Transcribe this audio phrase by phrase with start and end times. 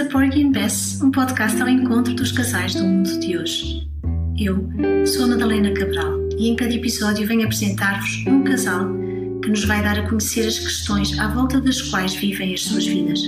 [0.00, 3.90] A Porgy and Bess, um podcast ao encontro dos casais do mundo de hoje.
[4.38, 4.64] Eu
[5.04, 8.86] sou a Madalena Cabral e em cada episódio venho apresentar-vos um casal
[9.42, 12.86] que nos vai dar a conhecer as questões à volta das quais vivem as suas
[12.86, 13.20] vidas.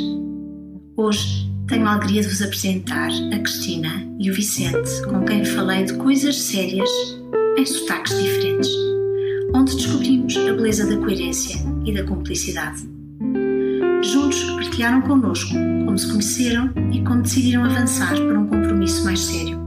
[0.96, 5.84] Hoje tenho a alegria de vos apresentar a Cristina e o Vicente, com quem falei
[5.84, 6.91] de coisas sérias
[7.59, 8.71] em sotaques diferentes,
[9.52, 13.00] onde descobrimos a beleza da coerência e da cumplicidade.
[14.03, 15.54] Juntos partilharam connosco
[15.85, 19.61] como se conheceram e como decidiram avançar para um compromisso mais sério.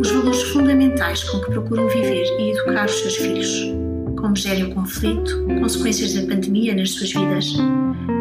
[0.00, 3.72] Os valores fundamentais com que procuram viver e educar os seus filhos,
[4.16, 7.54] como gerem o conflito, consequências da pandemia nas suas vidas,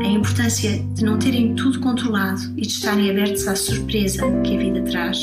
[0.04, 4.60] a importância de não terem tudo controlado e de estarem abertos à surpresa que a
[4.60, 5.18] vida traz,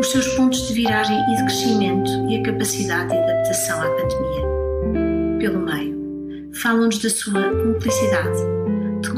[0.00, 5.38] os seus pontos de viragem e de crescimento e a capacidade de adaptação à pandemia.
[5.38, 8.57] Pelo meio, falam-nos da sua cumplicidade de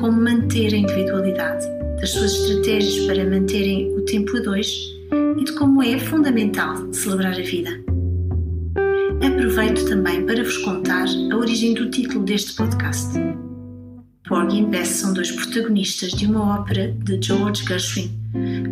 [0.01, 1.67] como manter a individualidade,
[2.01, 4.75] das suas estratégias para manterem o tempo a dois
[5.39, 7.70] e de como é fundamental celebrar a vida.
[9.23, 13.12] Aproveito também para vos contar a origem do título deste podcast.
[14.27, 18.11] Porgy e Bess são dois protagonistas de uma ópera de George Gershwin,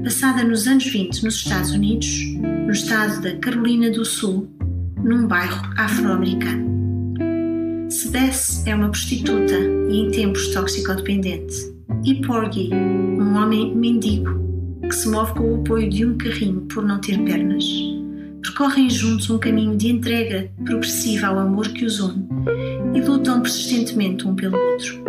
[0.02, 4.48] passada nos anos 20 nos Estados Unidos, no estado da Carolina do Sul,
[5.02, 6.77] num bairro afro-americano.
[7.88, 9.54] Se Bess é uma prostituta
[9.88, 14.38] e em tempos toxicodependente, e Porgy, um homem mendigo
[14.82, 17.64] que se move com o apoio de um carrinho por não ter pernas,
[18.42, 22.26] percorrem juntos um caminho de entrega progressiva ao amor que os une
[22.94, 25.02] e lutam persistentemente um pelo outro.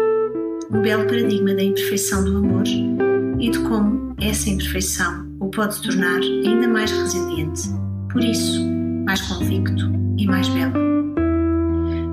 [0.71, 6.21] Um belo paradigma da imperfeição do amor e de como essa imperfeição o pode tornar
[6.21, 7.61] ainda mais resiliente,
[8.09, 8.65] por isso,
[9.05, 10.88] mais convicto e mais belo.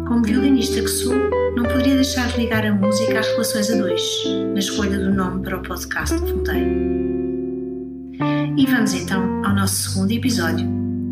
[0.07, 1.15] Como violinista que sou,
[1.57, 4.03] não poderia deixar de ligar a música às relações a dois,
[4.53, 6.63] na escolha do nome para o podcast que fundei.
[8.57, 10.67] E vamos então ao nosso segundo episódio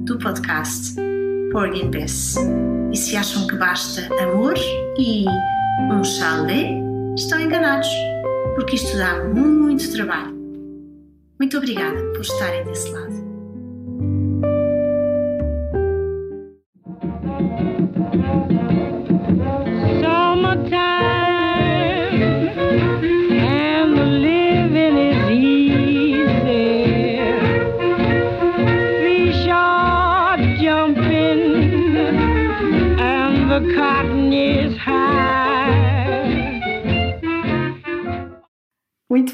[0.04, 0.94] do podcast
[1.50, 2.36] Porgy and Bess.
[2.92, 4.54] E se acham que basta amor
[4.96, 5.24] e
[5.92, 6.70] um chalé,
[7.16, 7.88] estão enganados,
[8.54, 10.32] porque isto dá muito trabalho.
[11.40, 13.23] Muito obrigada por estarem desse lado.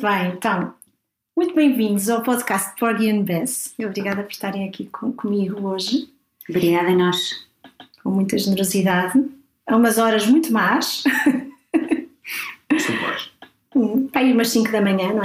[0.01, 0.73] Muito bem, então,
[1.37, 3.75] muito bem-vindos ao podcast Porgy and Bess.
[3.79, 6.09] Obrigada por estarem aqui com, comigo hoje.
[6.49, 7.47] Obrigada a nós.
[8.03, 9.23] Com muita generosidade.
[9.67, 11.03] A umas horas muito más.
[12.79, 13.31] São boas.
[13.77, 15.23] Hum, para ir umas 5 da manhã, não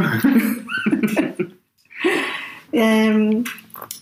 [2.74, 3.14] é?
[3.14, 3.44] um,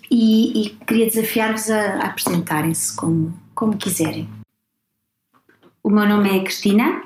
[0.09, 4.27] e, e, queria desafiar-vos a, a apresentarem-se como, como quiserem.
[5.83, 7.03] O meu nome é Cristina,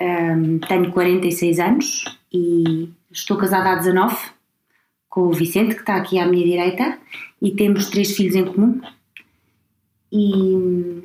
[0.00, 2.04] um, tenho 46 anos
[2.36, 4.16] e estou casada há 19
[5.08, 6.98] com o Vicente, que está aqui à minha direita,
[7.40, 8.80] e temos três filhos em comum.
[10.12, 11.02] E.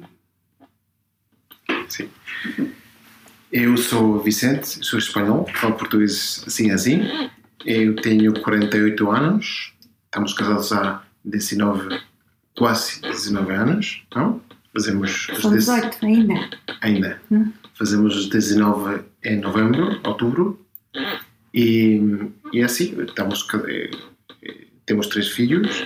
[1.87, 2.09] Sim.
[3.51, 7.01] Eu sou Vicente, sou espanhol, falo português assim assim.
[7.65, 9.73] Eu tenho 48 anos,
[10.05, 11.99] estamos casados há 19,
[12.57, 14.41] quase 19 anos, não?
[14.73, 16.49] Fazemos São 18 ainda.
[16.81, 17.21] Ainda.
[17.29, 17.51] Hum.
[17.77, 20.65] Fazemos os 19 em novembro, outubro.
[21.53, 22.01] E,
[22.53, 23.91] e é assim, estamos, eh,
[24.85, 25.83] temos três filhos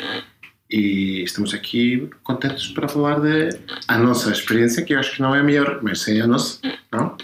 [0.70, 3.50] e estamos aqui contentes para falar da
[3.88, 6.60] a nossa experiência, que eu acho que não é a melhor, mas é a nossa,
[6.92, 7.18] não?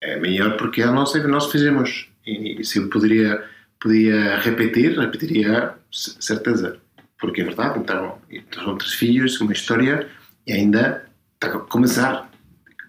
[0.00, 2.08] É melhor porque a nossa nós fizemos.
[2.26, 3.44] E, e se eu poderia,
[3.80, 6.78] podia repetir, repetiria certeza.
[7.18, 8.18] Porque é verdade, então,
[8.52, 10.08] são três filhos, uma história
[10.46, 12.30] e ainda está a começar.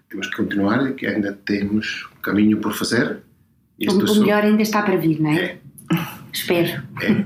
[0.08, 3.22] Temos que continuar, que ainda temos um caminho por fazer.
[3.86, 5.44] O, o melhor ainda está para vir, não é?
[5.44, 5.58] é.
[6.32, 6.82] Espero.
[7.00, 7.24] É.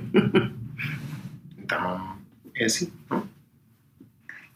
[1.58, 2.16] Então,
[2.54, 2.92] é assim.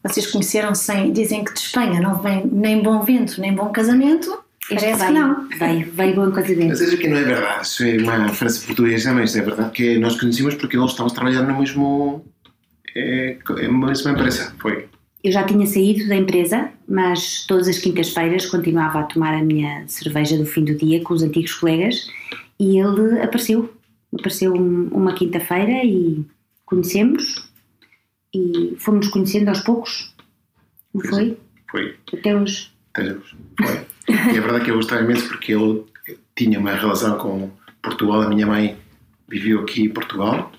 [0.03, 1.11] Vocês conheceram sem.
[1.11, 4.43] Dizem que de Espanha não vem nem bom vento, nem bom casamento.
[4.69, 5.49] Este Parece veio, que não.
[5.49, 6.67] Veio, veio bom casamento.
[6.67, 7.65] Mas acho que não é verdade.
[7.65, 11.47] Isso é uma frase portuguesa, mas é verdade que nós conhecemos porque nós estamos trabalhando
[11.47, 12.25] no mesmo.
[12.95, 14.53] É, é mesma empresa.
[14.59, 14.87] Foi.
[15.23, 19.87] Eu já tinha saído da empresa, mas todas as quintas-feiras continuava a tomar a minha
[19.87, 22.09] cerveja do fim do dia com os antigos colegas
[22.59, 23.73] e ele apareceu.
[24.13, 26.23] Apareceu uma quinta-feira e
[26.65, 27.49] conhecemos
[28.33, 30.13] e fomos conhecendo aos poucos.
[30.93, 31.37] Não foi?
[31.69, 31.95] Foi.
[32.13, 32.71] Até hoje.
[32.93, 33.35] Até hoje.
[33.61, 33.85] Foi.
[34.09, 35.83] e é verdade que eu gostava imenso porque ele
[36.35, 38.21] tinha uma relação com Portugal.
[38.21, 38.77] A minha mãe
[39.27, 40.51] viveu aqui em Portugal,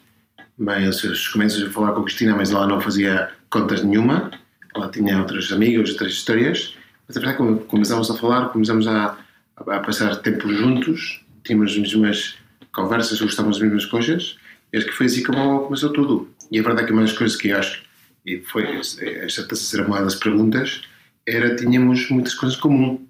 [0.59, 4.31] mas os começos a falar com a Cristina, mas ela não fazia contas nenhuma,
[4.79, 6.75] ela tinha outros amigos, outras histórias,
[7.07, 9.17] mas a verdade é que começamos a falar, começamos a,
[9.57, 12.39] a passar tempo juntos, tínhamos as mesmas
[12.73, 14.37] conversas, gostávamos das mesmas coisas,
[14.73, 16.31] e acho que foi assim como começou tudo.
[16.51, 17.83] E a verdade é que uma das coisas que acho,
[18.25, 20.83] e foi esta terceira uma das perguntas,
[21.27, 23.07] era tínhamos muitas coisas em comum.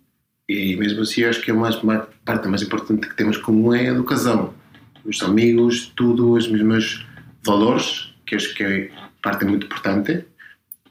[0.48, 3.88] E mesmo assim, acho que a mais, uma parte mais importante que temos comum é
[3.88, 4.54] a educação.
[5.04, 7.06] Os amigos, tudo, os mesmos
[7.44, 8.90] valores, que acho que é
[9.22, 10.24] parte muito importante.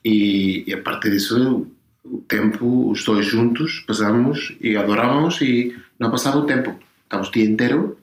[0.07, 1.67] E, e a partir disso,
[2.05, 6.79] o tempo, os dois juntos, passamos e adorávamos e não passava o tempo.
[7.03, 7.97] Estávamos o dia inteiro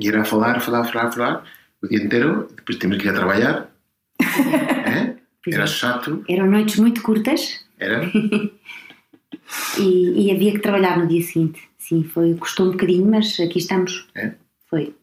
[0.00, 1.44] e era a falar, falar, falar, falar,
[1.82, 2.48] o dia inteiro.
[2.56, 3.70] Depois temos que ir a trabalhar.
[4.24, 5.16] é?
[5.46, 6.24] Era chato.
[6.26, 7.62] Eram noites muito curtas.
[7.78, 8.10] Era.
[9.78, 11.60] e, e, havia que trabalhar no dia seguinte.
[11.76, 14.08] Sim, foi, custou um bocadinho, mas aqui estamos.
[14.14, 14.32] É?
[14.70, 14.94] Foi.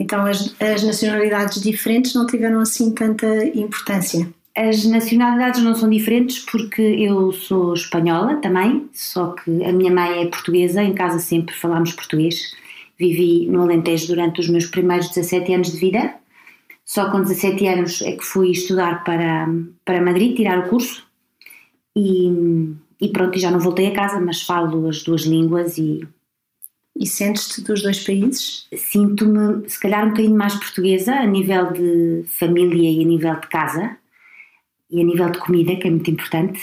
[0.00, 4.28] Então as, as nacionalidades diferentes não tiveram assim tanta importância?
[4.58, 10.22] As nacionalidades não são diferentes porque eu sou espanhola também, só que a minha mãe
[10.22, 12.56] é portuguesa, em casa sempre falámos português.
[12.98, 16.12] Vivi no Alentejo durante os meus primeiros 17 anos de vida.
[16.84, 19.48] Só com 17 anos é que fui estudar para,
[19.84, 21.06] para Madrid, tirar o curso.
[21.94, 22.28] E,
[23.00, 26.00] e pronto, já não voltei a casa, mas falo as duas línguas e.
[26.96, 28.66] E sentes-te dos dois países?
[28.74, 33.46] Sinto-me, se calhar, um bocadinho mais portuguesa a nível de família e a nível de
[33.46, 33.96] casa
[34.90, 36.60] e a nível de comida, que é muito importante.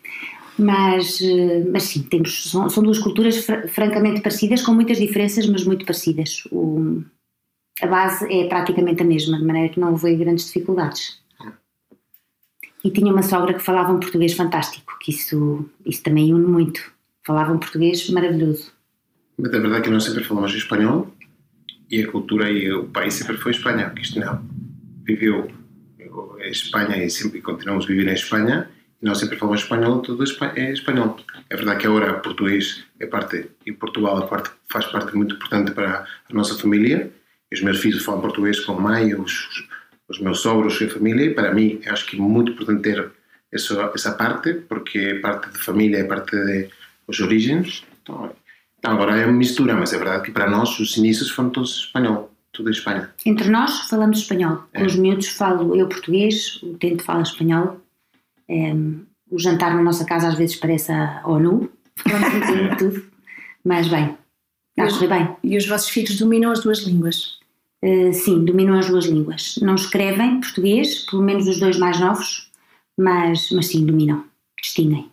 [0.58, 5.46] mas, eh, mas sim, temos, são, são duas culturas fr francamente parecidas, com muitas diferenças,
[5.46, 6.44] mas muito parecidas.
[6.50, 7.02] O,
[7.80, 11.20] a base é praticamente a mesma, de maneira que não houve grandes dificuldades.
[12.82, 16.92] E tinha uma sogra que falava um português fantástico, que isso, isso também une muito.
[17.26, 18.72] Falava um português maravilhoso.
[19.36, 21.10] Mas a verdade é que nós sempre falamos espanhol
[21.90, 24.42] e a cultura e o país sempre foi Espanha, que isto não.
[25.04, 25.50] Viveu
[26.50, 28.68] Espanha e sempre continuamos a viver em Espanha
[29.02, 30.24] e nós sempre falamos espanhol, tudo
[30.56, 31.16] é espanhol.
[31.48, 35.70] É verdade que agora português é parte, e Portugal é parte, faz parte muito importante
[35.70, 37.10] para a nossa família.
[37.52, 39.66] Os meus filhos falam português com a mãe, os,
[40.06, 43.10] os meus sogros e a família, e para mim acho que é muito importante ter
[43.50, 46.36] essa, essa parte, porque é parte da família, é parte
[47.08, 47.82] das origens.
[48.02, 48.30] Então,
[48.78, 51.84] então, agora é uma mistura, mas é verdade que para nós os inícios foram todos
[51.84, 53.10] espanhol, tudo em Espanha.
[53.24, 54.64] Entre nós falamos espanhol.
[54.74, 54.86] Com é.
[54.86, 57.80] os miúdos falo eu português, o Tento fala espanhol.
[58.48, 58.72] É,
[59.30, 63.04] o jantar na nossa casa às vezes parece a ONU, falamos um bocadinho de tudo,
[63.64, 64.16] mas bem,
[64.70, 65.36] está a correr bem.
[65.44, 67.38] E os vossos filhos dominam as duas línguas?
[67.82, 69.56] Uh, sim, dominam as duas línguas.
[69.62, 72.50] Não escrevem português, pelo menos os dois mais novos,
[72.98, 74.24] mas, mas sim, dominam,
[74.60, 75.08] distinguem.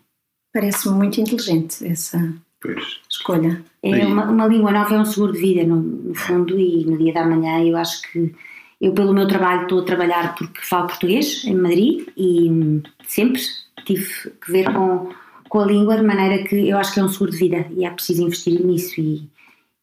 [0.52, 3.00] Parece-me muito inteligente essa pois.
[3.10, 3.64] escolha.
[3.84, 6.98] É uma, uma, língua nova é um seguro de vida, no, no, fundo, e no
[6.98, 8.34] dia da manhã eu acho que
[8.80, 13.42] eu, pelo meu trabalho, estou a trabalhar porque falo português em Madrid e sempre
[13.86, 15.12] tive que ver com,
[15.50, 17.86] com a língua, de maneira que eu acho que é um seguro de vida e
[17.86, 19.00] é preciso investir nisso.
[19.00, 19.28] E,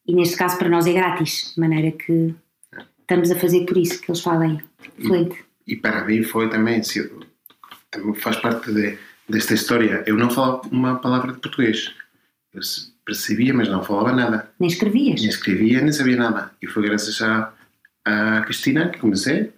[0.06, 2.34] e neste caso, para nós é grátis, de maneira que
[3.00, 4.60] estamos a fazer por isso que eles falem
[5.00, 5.44] fluente.
[5.66, 6.80] E, e para mim foi também,
[7.90, 8.96] também faz parte de,
[9.28, 10.04] desta história.
[10.06, 11.92] Eu não falo uma palavra de português.
[13.04, 14.50] Percebia, mas não falava nada.
[14.58, 15.20] Nem escrevias?
[15.20, 16.50] Nem escrevia, nem sabia nada.
[16.62, 17.52] E foi graças à,
[18.04, 19.52] à Cristina que comecei.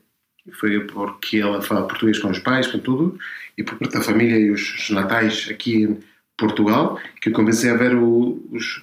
[0.53, 3.19] Foi porque ela fala português com os pais, com tudo.
[3.57, 5.99] E por parte da família e os, os natais aqui em
[6.37, 8.83] Portugal, que eu comecei a ver o, os,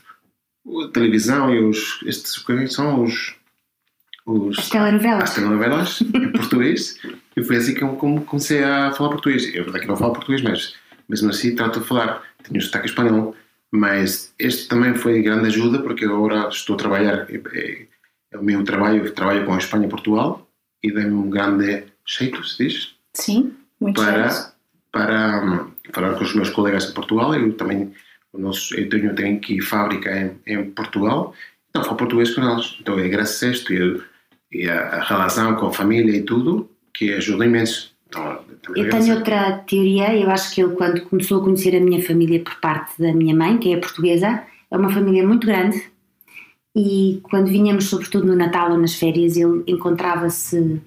[0.86, 2.44] a televisão e os, estes
[2.74, 3.36] são os
[4.26, 5.24] os, as telenovelas.
[5.24, 6.98] As telenovelas em português.
[7.36, 9.54] E foi assim que eu comecei a falar português.
[9.54, 10.76] Eu verdade que não falo português, mas
[11.10, 12.22] mesmo assim trato de falar.
[12.44, 13.36] Tenho um sotaque espanhol.
[13.76, 17.88] Mas este também foi de grande ajuda porque agora estou a trabalhar, é, é,
[18.32, 20.48] é o meu trabalho, trabalho com a Espanha e Portugal
[20.84, 22.96] e dei-me um grande jeito, se diz?
[23.16, 24.54] Sim, muito para, jeito.
[24.92, 27.34] Para um, falar com os meus colegas em Portugal.
[27.34, 27.92] Eu também,
[28.32, 31.34] o nosso, eu tenho, tenho aqui fábrica em, em Portugal,
[31.74, 32.78] não falo português com eles.
[32.80, 33.74] Então é graças a isto.
[33.74, 34.04] Eu,
[34.52, 37.92] e a, a, relação com a família e tudo, que ajuda imenso.
[38.14, 42.02] Então, eu tenho outra teoria, eu acho que ele quando começou a conhecer a minha
[42.02, 45.84] família por parte da minha mãe, que é portuguesa, é uma família muito grande
[46.76, 50.82] e quando vinhamos sobretudo no Natal ou nas férias ele encontrava-se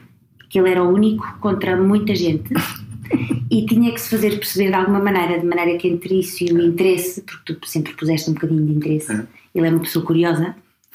[0.50, 2.52] que ele era o único contra muita gente
[3.50, 6.52] e tinha que se fazer perceber de alguma maneira, de maneira que entre isso e
[6.52, 9.26] o interesse, porque tu sempre puseste um bocadinho de interesse, é.
[9.54, 10.56] ele é uma pessoa curiosa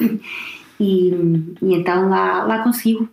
[0.79, 1.09] e,
[1.61, 3.07] e então lá, lá conseguiu.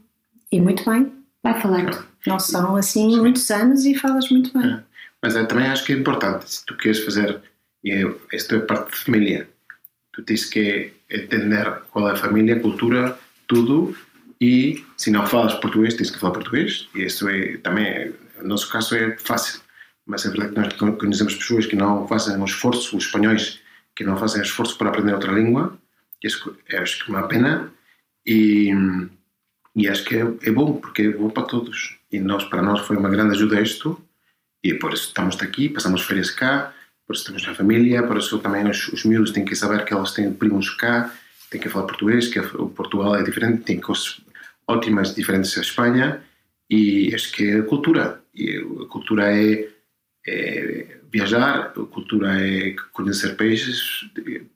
[0.50, 1.12] E muito bem.
[1.42, 2.07] Vai falando.
[2.26, 3.20] Não são assim Sim.
[3.20, 4.70] muitos anos e falas muito bem.
[4.72, 4.82] É.
[5.22, 7.40] Mas eu também acho que é importante, se tu queres fazer,
[7.82, 9.48] e é, esta é parte de família,
[10.12, 13.96] tu tens que entender qual é a família, a cultura, tudo,
[14.40, 16.88] e se não falas português, tens que falar português.
[16.94, 19.60] E isso é também, no nosso caso, é fácil.
[20.06, 23.60] Mas é verdade que nós conhecemos pessoas que não fazem um esforço, os espanhóis,
[23.96, 25.76] que não fazem esforço para aprender outra língua.
[26.22, 26.26] E
[26.76, 27.72] acho que é uma pena.
[28.25, 28.72] E,
[29.75, 31.98] e acho que é, é, bom, porque é bom para todos.
[32.10, 34.00] E nós, para nós foi uma grande ajuda isto.
[34.62, 36.74] E por isso estamos aqui, passamos férias cá,
[37.06, 39.92] por isso temos a família, por isso também os, os miúdos têm que saber que
[39.92, 41.14] elas têm primos cá,
[41.50, 44.20] têm que falar português, que o Portugal é diferente, tem coisas
[44.66, 46.22] ótimas diferentes da Espanha
[46.68, 48.20] e acho que é a cultura.
[48.34, 49.68] E a cultura é,
[50.26, 54.04] é viajar, a cultura é conhecer países,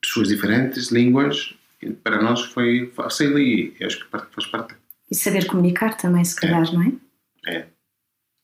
[0.00, 1.54] pessoas diferentes, línguas.
[1.80, 4.74] E para nós foi fácil e acho que faz parte.
[5.10, 6.72] E saber comunicar também, se calhar, é.
[6.72, 6.92] não é?
[7.46, 7.66] É.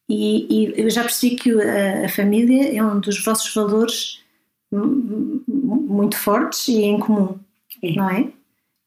[0.08, 4.22] E, e, eu já percebi que a, a, família é um dos vossos valores
[4.72, 7.38] muito fortes e em comum,
[7.82, 7.92] é.
[7.92, 8.32] não é?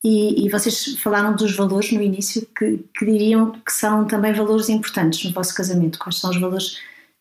[0.03, 4.67] E, e, vocês falaram dos valores no início que, que, diriam que são também valores
[4.67, 5.99] importantes no vosso casamento.
[5.99, 6.79] Quais são os valores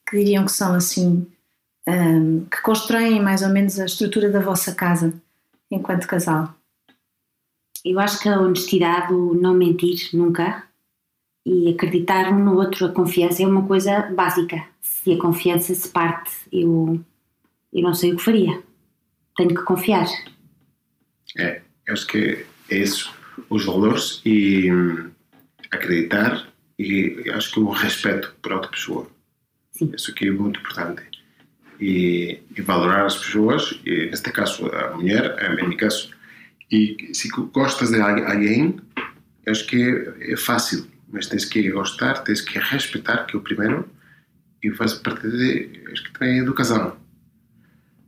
[0.09, 1.27] que diriam que são assim,
[1.87, 5.13] um, que constroem mais ou menos a estrutura da vossa casa
[5.71, 6.55] enquanto casal?
[7.85, 10.65] Eu acho que a honestidade, o não mentir nunca,
[11.51, 14.65] e acreditar no outro, a confiança é uma coisa básica.
[14.81, 17.05] Se a confiança se parte, eu,
[17.73, 18.63] eu não sei o que faria.
[19.37, 20.07] Tenho que confiar.
[21.37, 23.13] É, acho que é isso,
[23.49, 25.11] os valores e hum,
[25.73, 26.47] acreditar
[26.79, 29.11] e acho que o respeito por outra pessoa.
[29.73, 29.93] Sim.
[29.97, 31.03] Isso aqui é muito importante.
[31.81, 36.13] E, e, valorar as pessoas, e neste caso a mulher, em meu caso,
[36.71, 38.79] e se gostas de alguém,
[39.49, 43.43] acho que é, é fácil mas tens que gostar, tens que respeitar, que é o
[43.43, 43.89] primeiro,
[44.63, 46.97] e faz parte de, acho que também é educação.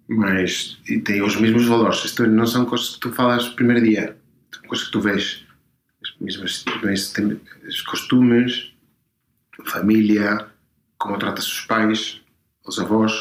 [0.09, 2.04] Mas e tem os mesmos valores.
[2.04, 4.16] Isto não são coisas que tu falas no primeiro dia,
[4.52, 5.44] são coisas que tu vês.
[6.02, 6.64] As mesmas
[7.66, 8.73] os costumes,
[9.66, 10.49] família,
[10.99, 12.21] como tratas os pais,
[12.64, 13.12] os avós,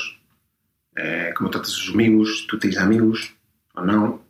[0.95, 3.33] é, como tratas os amigos, tu tens amigos
[3.75, 4.21] ou não.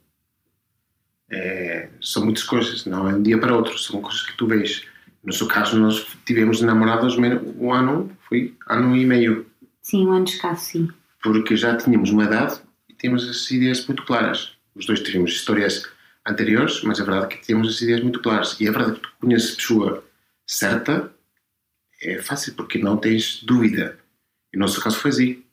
[1.30, 4.86] É, são muitas coisas, não é um dia para outro, são coisas que tu vês.
[5.24, 9.46] No seu caso, nós tivemos namorados um ano, foi ano e meio.
[9.82, 10.90] Sim, um ano escasso, sim.
[11.22, 12.60] Porque já tínhamos uma idade
[12.90, 14.54] e tínhamos as ideias muito claras.
[14.74, 15.88] Os dois tínhamos histórias
[16.28, 18.60] anteriores, mas é verdade que tínhamos as ideias muito claras.
[18.60, 20.04] E é verdade que tu conheces a pessoa
[20.48, 21.12] certa,
[22.02, 24.00] é fácil, porque não tens dúvida.
[24.52, 25.44] E no nosso caso foi assim.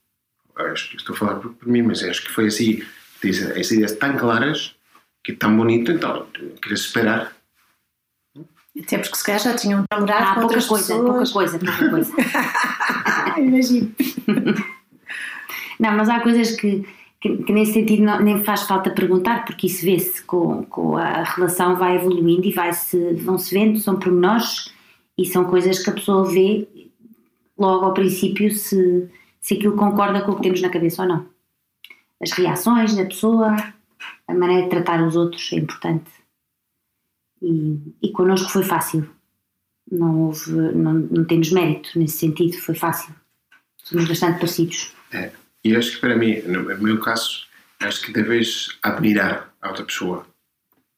[0.56, 2.82] Acho que estou a falar por, por mim, mas acho que foi assim.
[3.20, 4.74] Tens as ideias tão claras,
[5.22, 6.26] que é tão bonito, então
[6.62, 7.36] queres esperar
[8.80, 11.30] até porque se calhar já tinham namorado ah, com pouca coisa, pessoas.
[11.32, 12.12] pouca coisa, pouca coisa.
[13.38, 13.94] Imagino.
[15.78, 16.86] não, mas há coisas que,
[17.20, 21.22] que, que nesse sentido não, nem faz falta perguntar, porque isso vê-se com, com a
[21.22, 24.72] relação vai evoluindo e vai -se, vão-se vendo, são pormenores
[25.16, 26.68] e são coisas que a pessoa vê
[27.58, 29.08] logo ao princípio se,
[29.40, 31.26] se aquilo concorda com o que temos na cabeça ou não.
[32.22, 33.56] As reações da pessoa,
[34.26, 36.18] a maneira de tratar os outros é importante
[37.42, 39.08] e, e connosco foi fácil.
[39.90, 43.14] Não houve, não, não temos mérito nesse sentido, foi fácil.
[43.76, 44.92] Somos bastante parecidos.
[45.12, 45.30] É.
[45.64, 47.46] E acho que para mim, no meu caso,
[47.80, 50.26] acho que deves admirar a outra pessoa.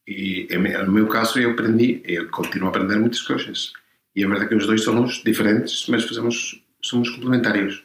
[0.06, 0.49] E
[0.85, 3.73] no meu caso eu aprendi, eu continuo a aprender muitas coisas.
[4.14, 7.85] E é verdade que os dois somos diferentes, mas fazemos, somos complementários.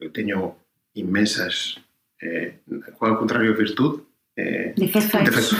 [0.00, 0.54] Eu tenho
[0.94, 1.78] imensas,
[2.22, 2.54] é,
[2.98, 4.02] qual ao contrário, virtude.
[4.34, 5.24] É, defeitos.
[5.24, 5.52] defeitos.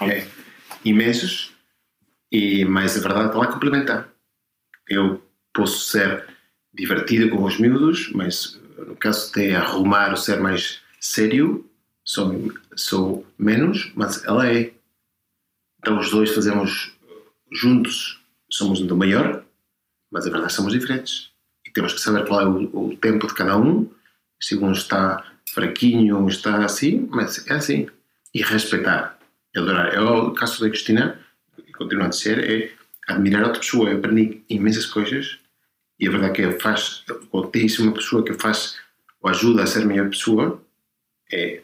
[0.00, 0.26] é,
[0.84, 1.52] imensos,
[2.30, 4.08] e, mas a verdade está lá complementar.
[4.88, 6.26] Eu posso ser
[6.72, 11.68] divertido com os miúdos, mas no caso de arrumar ou ser mais sério,
[12.04, 14.72] sou, sou menos, mas ela é.
[15.78, 16.92] Então os dois fazemos
[17.52, 19.44] juntos, somos do maior,
[20.10, 21.30] mas a verdade somos diferentes.
[21.66, 23.90] E temos que saber qual é o, o tempo de cada um,
[24.40, 27.88] se um está fraquinho, um está assim, mas é assim.
[28.34, 29.15] E respeitar
[29.58, 29.98] adorar.
[29.98, 31.18] O caso da Cristina,
[31.66, 32.72] e continua a ser, é
[33.06, 33.90] admirar outra pessoa.
[33.90, 35.38] Eu aprendi imensas coisas
[35.98, 38.76] e a verdade é que faz, quando tens uma pessoa que faz
[39.20, 40.62] ou ajuda a ser melhor pessoa,
[41.32, 41.62] é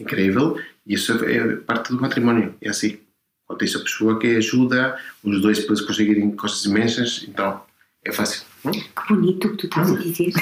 [0.00, 2.54] incrível e isso é parte do matrimónio.
[2.60, 3.00] É assim.
[3.46, 7.62] Quando tens a pessoa que ajuda, os dois depois conseguirem coisas imensas, então
[8.02, 8.53] é fácil.
[8.70, 10.32] Que bonito que tu estás a dizer.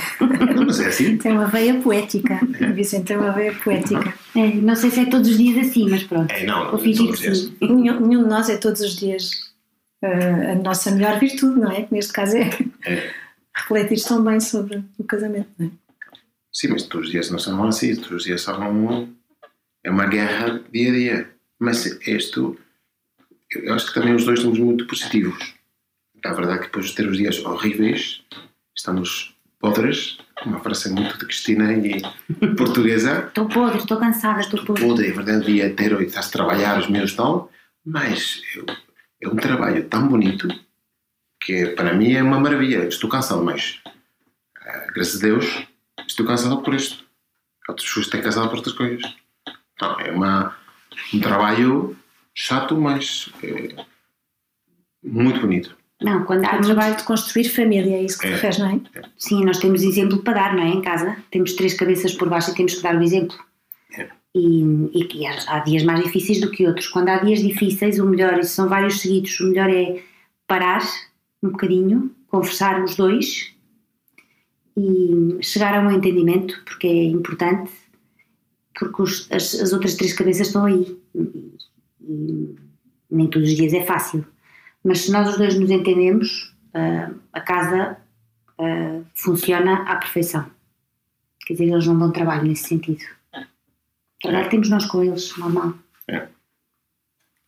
[0.55, 1.17] Não, mas é assim.
[1.17, 2.41] Tem uma veia poética.
[2.61, 2.73] É.
[2.73, 4.15] Vicente tem uma veia poética.
[4.37, 6.31] É, não sei se é todos os dias assim, mas pronto.
[6.33, 7.57] É, não, fingir que sim.
[7.61, 9.31] Nenhum, nenhum, de nós é todos os dias
[10.05, 11.83] uh, a nossa melhor virtude, não é?
[11.83, 12.51] Que neste caso é,
[12.87, 13.13] é.
[13.55, 15.71] refletir tão bem sobre o casamento, não é?
[16.53, 17.97] Sim, mas todos os dias não são assim.
[17.97, 19.09] Todos os dias são.
[19.85, 21.31] É uma guerra dia a dia.
[21.59, 22.59] Mas isto
[23.57, 25.52] eu acho que também os dois somos muito positivos.
[26.25, 28.23] A verdade é que depois de ter os dias horríveis,
[28.77, 32.03] estamos podres, uma frase muito de Cristina e
[32.57, 33.27] portuguesa.
[33.29, 34.85] Estou podre, estou cansada, estou podre.
[34.85, 37.49] Podre, é verdade, o dia inteiro e estás a trabalhar, os meus estão,
[37.85, 38.67] mas eu,
[39.21, 40.49] é um trabalho tão bonito
[41.41, 42.87] que para mim é uma maravilha.
[42.89, 45.67] Estou cansado, mas uh, graças a Deus
[46.07, 47.05] estou cansado por isto.
[47.69, 49.03] Outras pessoas têm cansado por outras coisas.
[49.81, 50.57] Não, é uma,
[51.15, 51.97] um trabalho
[52.35, 53.85] chato, mas é
[55.03, 55.77] muito bonito.
[56.03, 58.33] Não, quando há o trabalho de construir família, é isso que é.
[58.33, 58.81] tu fez, não é?
[59.17, 60.69] Sim, nós temos exemplo para dar, não é?
[60.69, 63.37] Em casa, temos três cabeças por baixo e temos que dar o exemplo.
[63.97, 64.09] É.
[64.35, 66.89] E, e, e, há dias mais difíceis do que outros.
[66.89, 70.03] Quando há dias difíceis, o melhor, e são vários seguidos, o melhor é
[70.47, 70.83] parar
[71.43, 73.53] um bocadinho, conversar os dois
[74.77, 77.71] e chegar a um entendimento, porque é importante,
[78.79, 80.97] porque os, as, as outras três cabeças estão aí.
[81.15, 81.55] E,
[82.01, 82.57] e
[83.11, 84.27] nem todos os dias é fácil.
[84.85, 87.97] Mas se nós os dois nos entendemos, uh, a casa
[88.59, 90.45] uh, funciona à perfeição.
[91.47, 93.05] Quer dizer, eles não dão trabalho nesse sentido.
[94.21, 95.75] Trabalho temos nós com eles, normal.
[96.09, 96.27] É.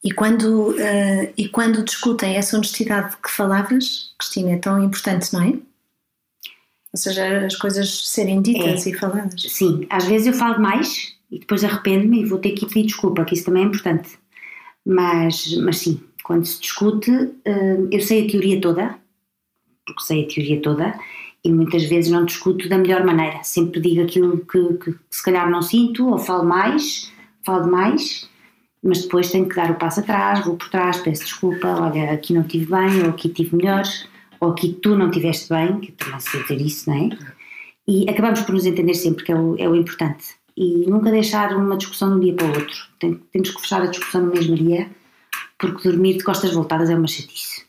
[0.02, 5.42] E quando, uh, e quando discutem essa honestidade que falavas, Cristina, é tão importante, não
[5.42, 5.52] é?
[6.92, 8.90] Ou seja, as coisas serem ditas é.
[8.90, 9.42] e faladas.
[9.48, 13.24] Sim, às vezes eu falo mais e depois arrependo-me e vou ter que pedir desculpa,
[13.24, 14.18] que isso também é importante.
[14.86, 18.98] Mas, mas sim, quando se discute, hum, eu sei a teoria toda,
[19.86, 20.98] porque sei a teoria toda,
[21.44, 23.44] e muitas vezes não discuto da melhor maneira.
[23.44, 27.12] Sempre digo aquilo que, que, que se calhar não sinto, ou falo mais,
[27.44, 28.28] falo demais,
[28.82, 32.32] mas depois tenho que dar o passo atrás, vou por trás, peço desculpa, olha, aqui
[32.32, 33.84] não estive bem, ou aqui tive melhor,
[34.40, 37.18] ou aqui tu não estiveste bem, que também sei dizer isso, não é?
[37.86, 40.36] E acabamos por nos entender sempre, que é o, é o importante.
[40.56, 42.76] E nunca deixar uma discussão de um dia para o outro.
[42.98, 44.88] Temos que fechar a discussão no mesmo dia
[45.72, 47.64] porque dormir de costas voltadas é uma chatice.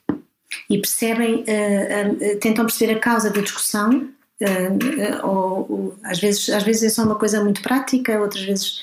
[0.69, 4.09] E percebem, uh, uh, tentam perceber a causa da discussão,
[4.41, 8.81] uh, ou, às, vezes, às vezes é só uma coisa muito prática, outras vezes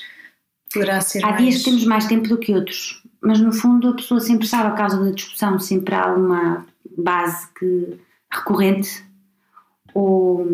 [0.71, 1.41] poderá ser Há mais...
[1.41, 4.69] dias que temos mais tempo do que outros, mas no fundo a pessoa sempre sabe
[4.69, 6.65] a causa da discussão, sempre há uma
[6.97, 7.99] base que,
[8.31, 9.03] recorrente,
[9.93, 10.47] ou,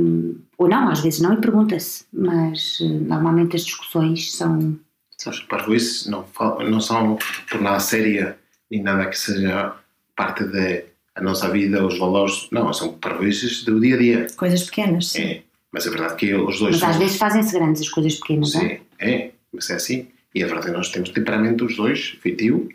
[0.58, 4.78] ou não, às vezes não, e pergunta-se, mas normalmente as discussões são
[5.20, 6.26] Sabes, parvoíces não,
[6.70, 7.18] não são
[7.50, 8.39] por nada séria
[8.70, 9.76] nem nada que seja
[10.16, 12.48] parte da nossa vida, os valores.
[12.52, 14.28] Não, são parvoíces do dia a dia.
[14.36, 15.22] Coisas pequenas, sim.
[15.22, 16.80] É, mas é verdade que os dois.
[16.80, 18.82] Mas às vezes fazem-se grandes as coisas pequenas, sim, é?
[19.00, 20.08] é, mas é assim.
[20.34, 22.70] E é verdade que nós temos temperamento os dois, feitio,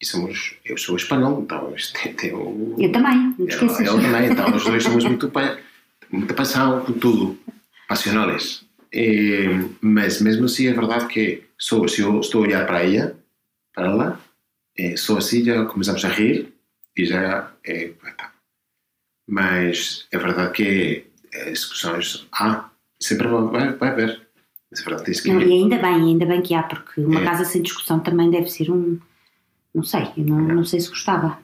[0.00, 0.54] e somos.
[0.64, 3.80] Eu sou espanhol, então tem, tem o, Eu também, não te esqueças.
[3.80, 5.30] Eu, eu também, então os dois somos muito.
[6.10, 7.38] muita paixão com tudo,
[7.88, 8.64] passionales.
[8.92, 9.46] É,
[9.80, 13.16] mas mesmo assim é verdade que sou, se eu estou a olhar para ela,
[13.72, 14.20] para ela,
[14.78, 16.52] é, só assim já começamos a rir
[16.96, 17.92] e já é.
[19.28, 22.68] Mas é verdade que as discussões há,
[23.00, 24.26] sempre vai, vai haver.
[24.70, 27.20] Mas é verdade, isso que não, e ainda bem, ainda bem que há, porque uma
[27.20, 27.24] é.
[27.24, 28.98] casa sem discussão também deve ser um.
[29.74, 31.38] Não sei, eu não, não sei se gostava.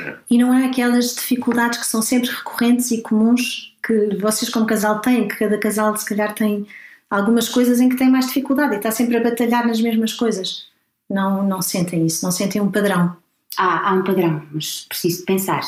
[0.00, 0.16] É.
[0.30, 5.00] E não há aquelas dificuldades que são sempre recorrentes e comuns que vocês, como casal,
[5.00, 6.66] têm, que cada casal, se calhar, tem
[7.08, 10.69] algumas coisas em que tem mais dificuldade e está sempre a batalhar nas mesmas coisas.
[11.10, 13.16] Não, não sentem isso, não sentem um padrão.
[13.58, 15.62] Ah, há um padrão, mas preciso pensar.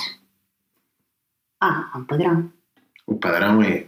[1.60, 2.50] Ah, há um padrão.
[3.06, 3.86] O padrão é.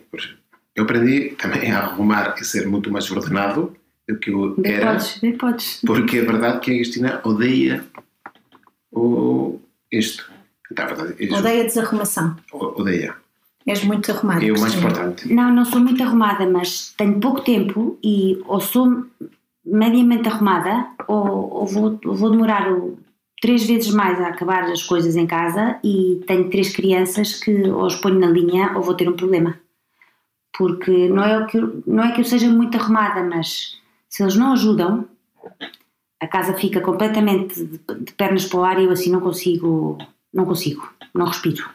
[0.74, 3.74] Eu aprendi também a arrumar e ser muito mais ordenado
[4.08, 4.92] do que eu bem era.
[4.92, 5.80] Podes, bem podes.
[5.86, 7.84] Porque é verdade que a Cristina odeia
[8.92, 10.30] o, isto.
[10.70, 11.36] Então, verdade, isto.
[11.36, 12.36] Odeia a desarrumação.
[12.52, 13.16] Odeia.
[13.66, 14.44] És muito arrumada.
[14.44, 15.32] É o mais importante.
[15.32, 19.06] Não, não sou muito arrumada, mas tenho pouco tempo e ou sou
[19.64, 22.68] mediamente arrumada ou, ou vou, vou demorar
[23.40, 27.86] três vezes mais a acabar as coisas em casa e tenho três crianças que ou
[27.86, 29.58] os ponho na linha ou vou ter um problema.
[30.56, 33.76] Porque não é, que, não é que eu seja muito arrumada, mas
[34.08, 35.06] se eles não ajudam,
[36.20, 39.98] a casa fica completamente de, de pernas para o ar e eu assim não consigo,
[40.32, 41.68] não consigo, não respiro.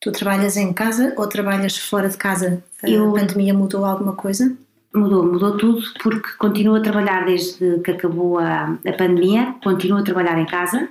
[0.00, 2.62] Tu trabalhas em casa ou trabalhas fora de casa?
[2.82, 4.54] Eu, a pandemia mudou alguma coisa?
[4.94, 10.04] Mudou, mudou tudo porque continuo a trabalhar desde que acabou a, a pandemia, continuo a
[10.04, 10.88] trabalhar em casa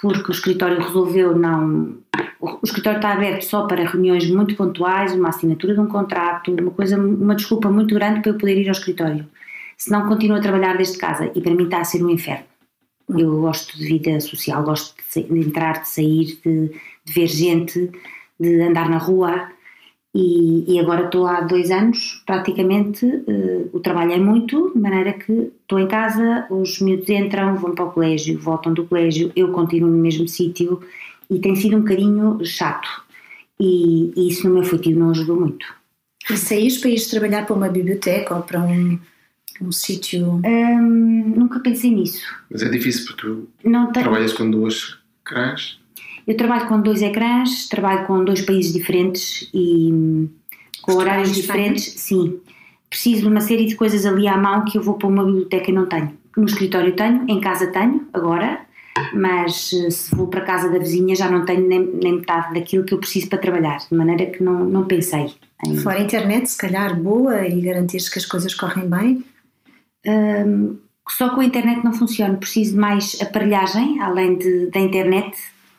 [0.00, 1.98] porque o escritório resolveu não.
[2.40, 6.70] O escritório está aberto só para reuniões muito pontuais, uma assinatura de um contrato, uma
[6.70, 9.26] coisa, uma desculpa muito grande para eu poder ir ao escritório.
[9.76, 12.44] Senão continuo a trabalhar desde casa e para mim está a ser um inferno.
[13.08, 16.70] Eu gosto de vida social, gosto de, de entrar, de sair, de,
[17.04, 17.90] de ver gente,
[18.38, 19.48] de andar na rua
[20.20, 25.12] E, e agora estou há dois anos, praticamente, uh, o trabalho é muito, de maneira
[25.12, 29.52] que estou em casa, os miúdos entram, vão para o colégio, voltam do colégio, eu
[29.52, 30.80] continuo no mesmo sítio
[31.30, 32.88] e tem sido um bocadinho chato.
[33.60, 35.64] E, e isso no meu feitio não ajudou muito.
[36.28, 38.98] E saís para ir trabalhar para uma biblioteca ou para um,
[39.62, 40.40] um sítio?
[40.44, 42.26] Hum, nunca pensei nisso.
[42.50, 45.78] Mas é difícil porque tu Não trabalhas com duas ecrãs.
[46.28, 50.28] Eu trabalho com dois ecrãs, trabalho com dois países diferentes e hum,
[50.82, 52.38] com horários diferentes, sim.
[52.90, 55.70] Preciso de uma série de coisas ali à mão que eu vou para uma biblioteca
[55.70, 56.12] e não tenho.
[56.36, 58.60] No escritório tenho, em casa tenho, agora,
[59.14, 62.52] mas eh, se vou para a casa da vizinha já não tenho nem, nem metade
[62.52, 65.32] daquilo que eu preciso para trabalhar, de maneira que não, não pensei
[65.66, 65.78] em.
[65.78, 69.24] Fora a internet, se calhar boa e garantir que as coisas correm bem.
[70.06, 70.76] Hum,
[71.08, 75.34] só com a internet não funciona, preciso de mais aparelhagem, além de, da internet,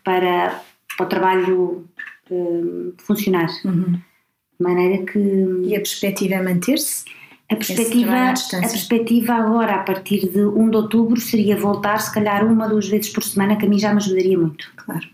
[0.10, 0.64] para,
[0.98, 1.86] para o trabalho
[2.32, 3.48] hum, funcionar.
[3.64, 3.94] Uhum.
[3.94, 7.06] De maneira que E a perspectiva é manter-se?
[7.52, 12.46] a perspectiva, a perspectiva agora, a partir de 1 de outubro, seria voltar, se calhar,
[12.46, 14.72] uma, duas vezes por semana, que a mim já me ajudaria muito.
[14.76, 15.08] Claro.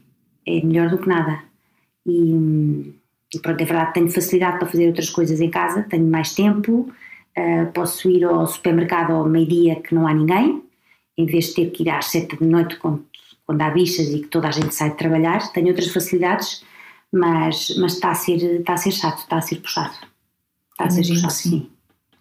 [0.45, 1.43] É melhor do que nada.
[2.05, 2.93] E,
[3.33, 6.91] e pronto, é verdade, tenho facilidade para fazer outras coisas em casa, tenho mais tempo,
[7.37, 10.61] ah, posso ir ao supermercado ao meio-dia que não há ninguém,
[11.17, 13.05] em vez de ter que ir às sete da noite quando,
[13.45, 16.63] quando há bichas e que toda a gente sai de trabalhar, tenho outras facilidades,
[17.11, 19.93] mas, mas está, a ser, está a ser chato, está a ser puxado.
[20.71, 21.49] Está a ser Imagino puxado, sim.
[21.49, 21.69] sim.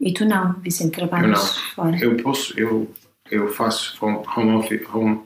[0.01, 1.63] E tu não, Vicente, Eu trabalhas não.
[1.75, 1.99] fora.
[1.99, 2.91] Eu posso, eu,
[3.31, 5.23] eu faço home, home office, home,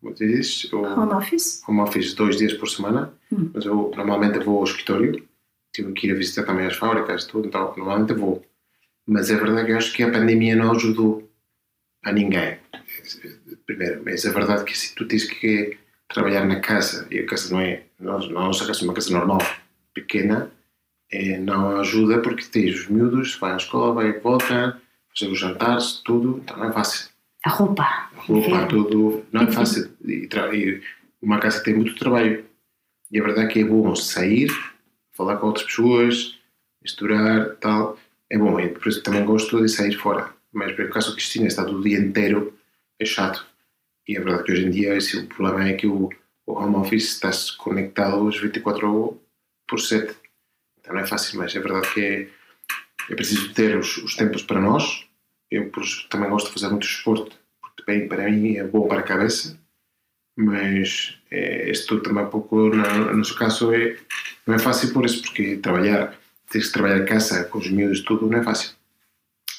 [0.00, 0.72] como tu dizes?
[0.72, 1.62] Home office?
[1.68, 3.50] home office dois dias por semana, Hum.
[3.52, 5.26] mas eu normalmente vou ao escritório,
[5.72, 8.44] tive que ir a visitar também as fábricas, tudo, então normalmente vou.
[9.06, 11.28] Mas é verdade que eu acho que a pandemia não ajudou
[12.04, 12.58] a ninguém.
[13.66, 15.76] Primeiro, mas é verdade que se tu tens que
[16.08, 18.94] trabalhar na casa, e a casa não é, não, não a nossa casa é uma
[18.94, 19.38] casa normal,
[19.94, 20.50] pequena,
[21.10, 24.80] eh, não ajuda porque tens os miúdos, vai à escola, vai e volta,
[25.16, 27.08] fazer os jantares, tudo, então não é fácil
[27.44, 28.10] A roupa.
[28.16, 28.68] roupa, Inferno.
[28.68, 29.26] tudo.
[29.32, 29.90] Não é fácil.
[30.04, 30.82] E, e
[31.22, 32.44] uma casa tem muito trabalho.
[33.10, 34.50] E a verdade é que é bom sair,
[35.12, 36.38] falar com outras pessoas,
[36.82, 37.98] misturar, tal.
[38.30, 38.58] É bom.
[38.58, 40.30] E por isso também gosto de sair fora.
[40.54, 42.56] Mas por caso a Cristina está o dia inteiro,
[42.98, 43.44] é chato.
[44.06, 46.08] E a verdade é que hoje em dia esse, o problema é que o,
[46.46, 49.20] o home office está conectado às 24
[49.66, 50.14] por 7.
[50.78, 52.28] Então não é fácil, mas é verdade que é,
[53.10, 55.06] é preciso ter os, os tempos para nós.
[55.50, 55.70] Eu
[56.08, 59.58] também gosto de fazer muito desporto porque bem, para mim é bom para a cabeça,
[60.36, 63.96] mas é, isto também pouco, no, no nosso caso, é,
[64.46, 66.16] não é fácil por isso, porque trabalhar,
[66.50, 68.72] tens que trabalhar em casa com os miúdos, tudo, não é fácil.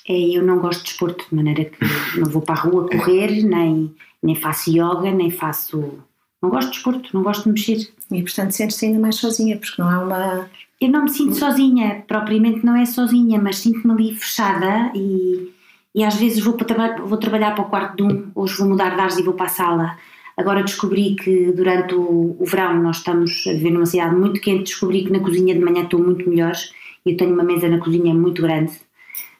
[0.07, 1.77] É, eu não gosto de desporto, de maneira que
[2.19, 5.99] não vou para a rua correr, nem, nem faço yoga, nem faço.
[6.41, 7.89] Não gosto de desporto, não gosto de mexer.
[8.11, 10.49] E portanto sentes-te ainda mais sozinha, porque não há uma.
[10.79, 15.49] Eu não me sinto sozinha, propriamente não é sozinha, mas sinto-me ali fechada e,
[15.95, 18.67] e às vezes vou, para traba- vou trabalhar para o quarto de um, hoje vou
[18.67, 19.97] mudar de ares e vou para a sala.
[20.37, 24.65] Agora descobri que durante o, o verão nós estamos a viver numa cidade muito quente,
[24.65, 26.53] descobri que na cozinha de manhã estou muito melhor.
[27.05, 28.73] Eu tenho uma mesa na cozinha muito grande,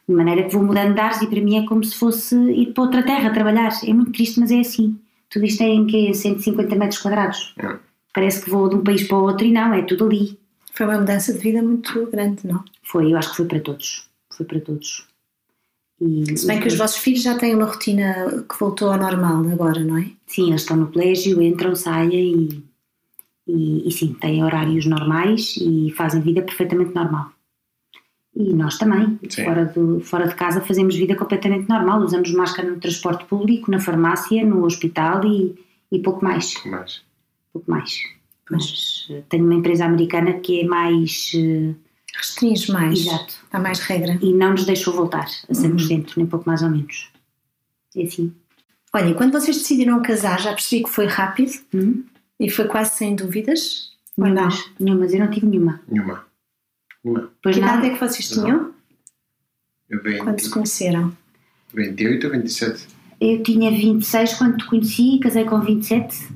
[0.08, 2.74] de maneira que vou mudando de ares e para mim é como se fosse ir
[2.74, 3.72] para outra terra trabalhar.
[3.84, 5.00] É muito triste, mas é assim.
[5.30, 7.54] Tudo isto é em que 150 metros quadrados.
[7.58, 7.78] É.
[8.14, 10.40] Parece que vou de um país para o outro e não, é tudo ali.
[10.74, 12.64] Foi uma mudança de vida muito grande, não?
[12.84, 14.10] Foi, eu acho que foi para todos.
[14.30, 15.08] Foi para todos.
[16.00, 19.48] E, Se bem que os vossos filhos já têm uma rotina que voltou ao normal
[19.52, 20.10] agora, não é?
[20.28, 22.64] Sim, eles estão no colégio, entram, saem e,
[23.48, 27.32] e, e sim, têm horários normais e fazem vida perfeitamente normal.
[28.36, 29.46] E nós também, Sim.
[29.46, 32.02] fora de, fora de casa, fazemos vida completamente normal.
[32.02, 35.56] Usamos máscara no transporte público, na farmácia, no hospital e,
[35.92, 36.54] e pouco mais.
[36.66, 37.02] Mas,
[37.54, 37.98] Pouco mais.
[38.52, 41.32] Mas eh, tenho uma empresa americana que é mais.
[41.34, 41.74] eh,
[42.14, 43.00] Restringe mais.
[43.06, 43.36] Exato.
[43.54, 44.18] Há mais regra.
[44.22, 47.10] E não nos deixou voltar a 100%, nem pouco mais ou menos.
[47.96, 48.34] É assim.
[48.94, 52.04] Olha, e quando vocês decidiram casar, já percebi que foi rápido Hum?
[52.40, 53.92] e foi quase sem dúvidas?
[54.18, 55.82] Nenhumas, nenhumas, eu não tive nenhuma.
[55.88, 56.25] nenhuma.
[57.06, 57.32] Nenhuma.
[57.42, 58.74] Pois Que não, idade é que vocês tinham
[59.90, 61.18] Eu quando se 20, conheceram?
[61.74, 62.88] 28 ou 27?
[63.22, 66.28] eu tinha 26 quando te conheci, casei com 27.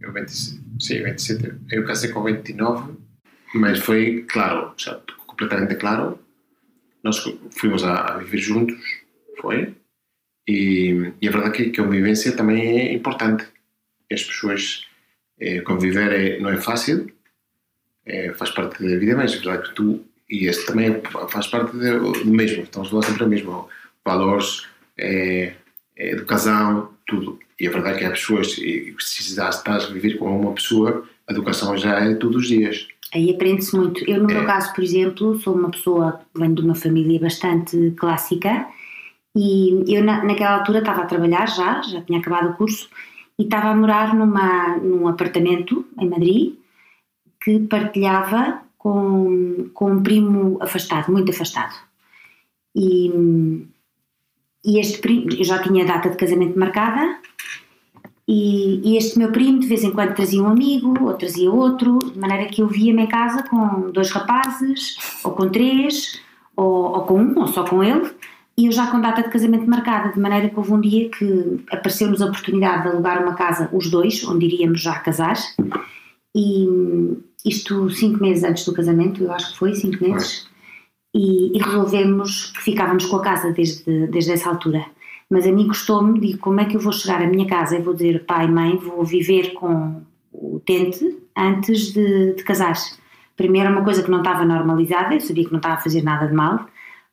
[0.00, 1.54] Eu 27, sim, 27.
[1.70, 2.94] Eu casei com 29,
[3.54, 6.18] mas foi claro, já, completamente claro.
[7.02, 7.18] Nós
[7.50, 8.80] fomos a, a viver juntos,
[9.40, 9.74] foi.
[10.48, 13.44] E, e a verdade é que, que a convivência também é importante.
[14.10, 14.86] As pessoas
[15.40, 17.12] eh, conviver é, não é fácil,
[18.06, 21.72] eh, faz parte da vida, mas verdade é que tu e este também faz parte
[21.72, 22.62] do mesmo.
[22.64, 23.68] Estamos a falar sempre do mesmo.
[24.04, 24.66] Valores,
[24.98, 25.52] eh,
[25.96, 27.38] educação, tudo.
[27.60, 28.94] E a verdade é que há pessoas, e
[29.34, 32.88] já estás a viver com uma pessoa, a educação já é todos os dias.
[33.14, 34.04] Aí aprende-se muito.
[34.10, 34.34] Eu, no É.
[34.34, 38.66] meu caso, por exemplo, sou uma pessoa que vem de uma família bastante clássica
[39.34, 42.88] e eu, na, naquela altura, estava a trabalhar já, já tinha acabado o curso
[43.38, 46.54] e estava a morar numa, num apartamento em Madrid
[47.46, 51.76] que partilhava com, com um primo afastado, muito afastado.
[52.74, 53.08] E,
[54.64, 57.20] e este primo, eu já tinha a data de casamento marcada
[58.26, 62.00] e, e este meu primo de vez em quando trazia um amigo ou trazia outro,
[62.00, 66.20] de maneira que eu via-me em casa com dois rapazes, ou com três,
[66.56, 68.10] ou, ou com um, ou só com ele,
[68.58, 71.64] e eu já com data de casamento marcada, de maneira que houve um dia que
[71.70, 75.36] apareceu-nos a oportunidade de alugar uma casa, os dois, onde iríamos já casar,
[76.34, 76.66] e
[77.46, 80.48] isto cinco meses antes do casamento, eu acho que foi cinco meses,
[81.14, 84.84] e, e resolvemos que ficávamos com a casa desde, desde essa altura.
[85.30, 87.82] Mas a mim custou-me, digo, como é que eu vou chegar à minha casa e
[87.82, 92.74] vou dizer, pai, mãe, vou viver com o utente antes de, de casar.
[93.36, 96.26] Primeiro, uma coisa que não estava normalizada, eu sabia que não estava a fazer nada
[96.26, 96.66] de mal,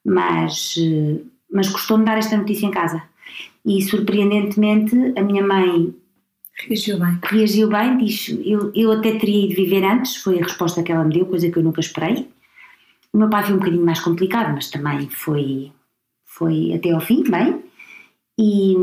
[0.06, 3.02] mas, eh, mas custou-me dar esta notícia em casa.
[3.66, 5.94] E surpreendentemente, a minha mãe
[6.56, 7.20] Reagiu bem.
[7.24, 11.04] reagiu bem, disse, eu, eu até teria ido viver antes, foi a resposta que ela
[11.04, 12.30] me deu, coisa que eu nunca esperei.
[13.12, 15.72] O meu pai foi um bocadinho mais complicado, mas também foi,
[16.26, 17.64] foi até ao fim, bem.
[18.40, 18.76] E,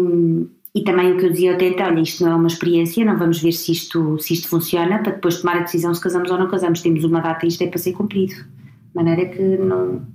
[0.75, 3.19] e também o que eu dizia ao Tenta, olha, isto não é uma experiência, não
[3.19, 6.39] vamos ver se isto, se isto funciona, para depois tomar a decisão se casamos ou
[6.39, 6.81] não casamos.
[6.83, 8.35] Temos uma data e isto é para ser cumprido.
[8.35, 10.07] De maneira que não,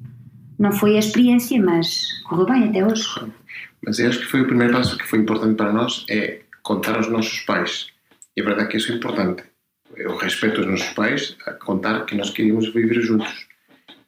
[0.60, 3.06] não foi a experiência, mas correu bem até hoje.
[3.86, 6.96] Mas eu acho que foi o primeiro passo que foi importante para nós, é contar
[6.96, 7.88] aos nossos pais.
[8.36, 9.44] E a verdade é que isso é importante.
[9.96, 13.48] Eu respeito os nossos pais a contar que nós queríamos viver juntos.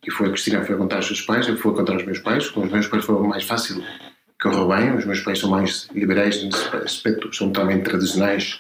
[0.06, 2.04] E foi a Cristina foi a contar aos seus pais, eu fui a contar aos
[2.04, 2.50] meus pais.
[2.50, 4.96] Com os meus pais foi mais fácil que correu bem.
[4.96, 8.60] Os meus pais são mais liberais nesse aspecto, são também tradicionais,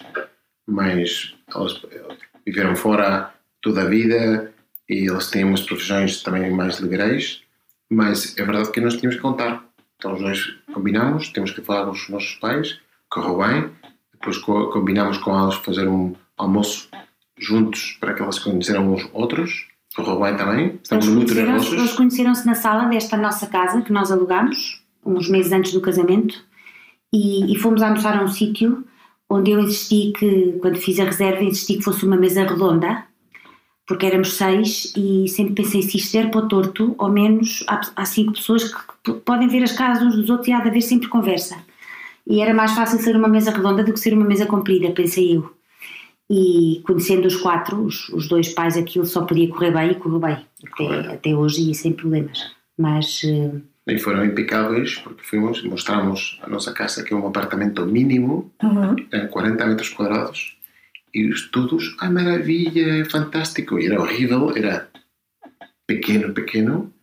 [0.67, 1.81] mas eles
[2.45, 4.53] viveram fora toda a vida
[4.87, 7.41] e eles têm umas profissões também mais liberais.
[7.89, 9.65] Mas é verdade que nós tínhamos que contar.
[9.97, 12.79] Então dois combinamos, temos que falar com os nossos pais,
[13.09, 13.71] correu bem.
[14.19, 16.89] Depois co combinamos com eles fazer um almoço
[17.37, 19.67] juntos para que eles conheceram uns outros.
[19.95, 20.79] Correu bem também.
[20.83, 21.95] Estamos muito conheceram-se- Eles nervosos.
[21.97, 26.43] conheceram-se na sala desta nossa casa que nós alugámos, uns meses antes do casamento,
[27.13, 28.83] e, e fomos almoçar a um sítio
[29.29, 33.05] onde eu insisti que, quando fiz a reserva, insisti que fosse uma mesa redonda,
[33.87, 37.81] porque éramos seis e sempre pensei se isto der para o torto, ao menos há,
[37.95, 40.81] há cinco pessoas que podem ver as caras uns dos outros e há de haver
[40.81, 41.57] sempre conversa.
[42.29, 45.37] E era mais fácil ser uma mesa redonda do que ser uma mesa comprida, pensei
[45.37, 45.53] eu.
[46.29, 50.19] E conhecendo os quatro, os, os dois pais, aquilo só podia correr bem e correu
[50.19, 52.51] bem, até, até hoje e sem problemas.
[52.77, 53.51] Mas eh,
[53.87, 58.95] E foram impecáveis porque fomos, mostramos a nossa casa que é um apartamento mínimo, Uhum.
[59.13, 60.57] em 40 metros quadrados,
[61.13, 63.79] e os todos, ai maravilha, é fantástico.
[63.79, 64.89] E era horrível, era
[65.87, 66.93] pequeno, pequeno.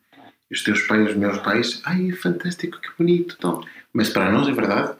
[0.51, 3.37] E os teus pais, os meus pais, ai fantástico, que bonito.
[3.39, 3.63] Então.
[3.93, 4.93] Mas para nós, é verdade,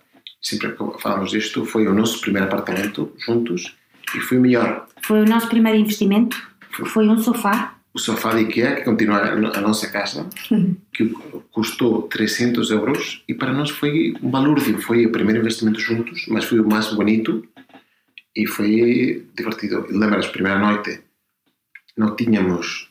[0.45, 3.75] sempre que falamos disto, foi o nosso primeiro apartamento juntos
[4.15, 4.87] e foi o melhor.
[5.03, 6.37] foi o nosso primeiro investimento,
[6.71, 10.29] foi um sofá, O sofá de IKEA, que continua a no- a nossa casa,
[10.93, 11.15] que
[11.53, 14.81] custou 300 euros e para nós foi um balúrdio.
[14.83, 17.47] Foi o primeiro investimento juntos, mas foi o mais bonito
[18.35, 19.87] e foi divertido.
[19.91, 21.01] Lembras, primeira noite,
[21.97, 22.89] não tínhamos,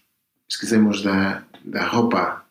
[0.49, 2.45] esquecemos da, da roupa.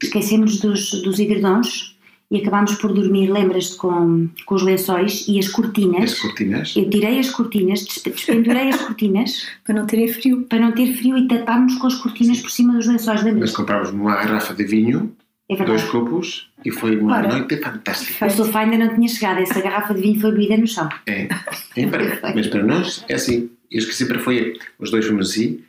[0.00, 1.97] esquecemos dos, dos edredons
[2.30, 6.12] e acabámos por dormir, lembras-te, com, com os lençóis e as cortinas.
[6.12, 6.74] As cortinas.
[6.76, 10.42] Eu tirei as cortinas, despe- despendurei as cortinas Para não terem frio.
[10.42, 13.56] para não ter frio e tapámos com as cortinas por cima dos lençóis, Nós lembras?
[13.56, 15.16] comprámos uma garrafa de vinho,
[15.48, 17.28] É dois copos e foi uma Ora.
[17.28, 18.26] noite fantástica.
[18.26, 20.86] O sofá ainda não tinha chegado, essa garrafa de vinho foi bebida no chão.
[21.06, 21.28] É,
[21.76, 23.48] é para, mas para nós é assim.
[23.70, 25.60] E acho que sempre foi, os dois fomos assim,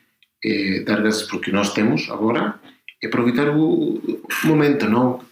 [0.44, 2.56] é, dar graças por que nós temos agora
[3.02, 4.02] e aproveitar o,
[4.44, 5.29] momento, não é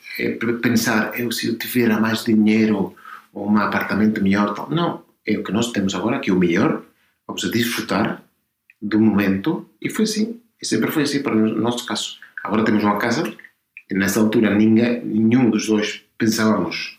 [0.62, 2.96] pensar, eu se eu tiver mais dinheiro
[3.34, 4.70] ou um apartamento melhor, tal.
[4.70, 6.82] não, é o que nós temos agora, que é o melhor,
[7.28, 8.24] vamos a desfrutar
[8.82, 12.18] do momento e foi assim, e sempre foi assim para o nosso caso.
[12.44, 13.32] Agora temos uma casa
[13.90, 16.98] e nessa altura ninguém, nenhum dos dois pensávamos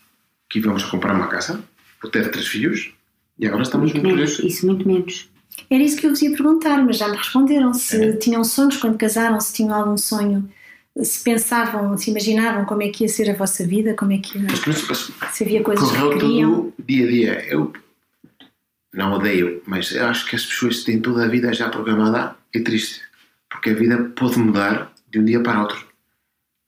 [0.49, 1.61] que íamos a comprar uma casa
[1.99, 2.91] por ter três filhos
[3.37, 5.29] e agora estamos Muito muito menos, isso muito menos.
[5.69, 7.73] Era isso que eu vos ia perguntar, mas já me responderam.
[7.73, 8.13] Se É.
[8.13, 10.49] tinham sonhos quando casaram, se tinham algum sonho,
[10.97, 14.37] se pensavam, se imaginavam como é que ia ser a vossa vida, como é que
[14.37, 16.73] ia, Mas mas se havia coisas que correu queriam.
[16.79, 17.45] dia a dia.
[17.47, 17.73] Eu
[18.93, 22.59] não odeio, mas eu acho que as pessoas têm toda a vida já programada é
[22.59, 23.01] triste,
[23.49, 25.87] porque a vida pode mudar de um dia para outro.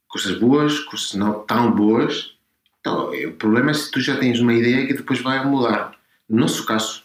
[0.07, 2.35] Coisas boas, coisas não tão boas.
[2.79, 5.97] Então, eh, o problema é se tu já tens uma ideia que depois vai mudar.
[6.29, 7.03] No nosso caso,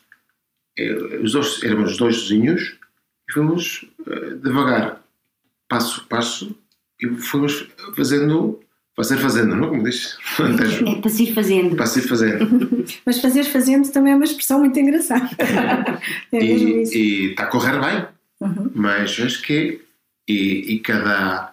[0.78, 2.76] eh, os dois, éramos os dois sozinhos
[3.28, 5.02] e fomos uh, devagar,
[5.68, 6.56] passo a passo,
[7.00, 8.60] e fomos fazendo,
[8.94, 9.68] fazer fazendo, não?
[9.68, 10.16] Como diz?
[10.38, 11.76] É para ir fazendo.
[11.76, 12.86] Para ir fazendo.
[13.04, 15.28] Mas fazer fazendo também é uma expressão muito engraçada.
[16.32, 16.94] é mesmo e, isso.
[16.94, 18.06] E está a correr bem,
[18.40, 18.70] uhum.
[18.74, 19.80] mas acho que
[20.28, 21.52] e, e, cada,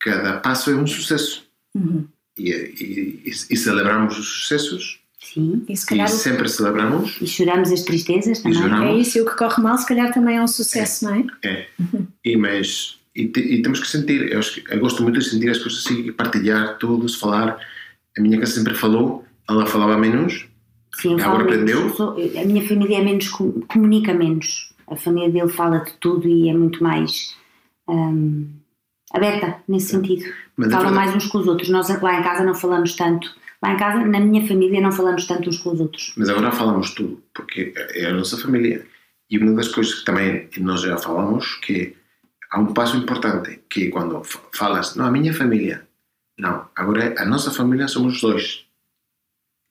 [0.00, 1.46] cada passo é um sucesso.
[1.74, 2.06] Uhum.
[2.38, 5.64] E, e, e, celebramos os sucessos Sim.
[5.68, 7.16] E, se calhar e sempre celebramos.
[7.20, 8.88] E choramos as tristezas também.
[8.88, 11.16] É isso, e o que corre mal, se calhar também é um sucesso, é, não
[11.16, 11.48] é?
[11.48, 11.66] É.
[11.78, 12.06] Uhum.
[12.24, 15.58] E, mas, e, te, e, temos que sentir, eu, eu, gosto muito de sentir as
[15.58, 17.58] coisas assim, partilhar tudo, se falar.
[18.16, 20.46] A minha casa sempre falou, ela falava menos,
[20.94, 21.90] Sim, agora aprendeu.
[21.94, 24.72] Sou, a minha família é menos, comunica menos.
[24.86, 27.34] A família dele fala de tudo e é muito mais
[27.88, 28.48] hum,
[29.12, 30.24] aberta nesse sentido.
[30.56, 31.70] Mas Fala mais uns com os outros.
[31.70, 35.24] Nós lá em casa não falamos tanto Lá em casa, na minha família, não falamos
[35.24, 36.12] tanto uns com os outros.
[36.16, 38.84] Mas agora falamos tudo, porque é a nossa família.
[39.30, 41.94] E uma das coisas que também nós já falamos, que
[42.52, 45.86] há um passo importante, que quando falas, não, a minha família,
[46.38, 48.66] não, agora a nossa família somos os dois.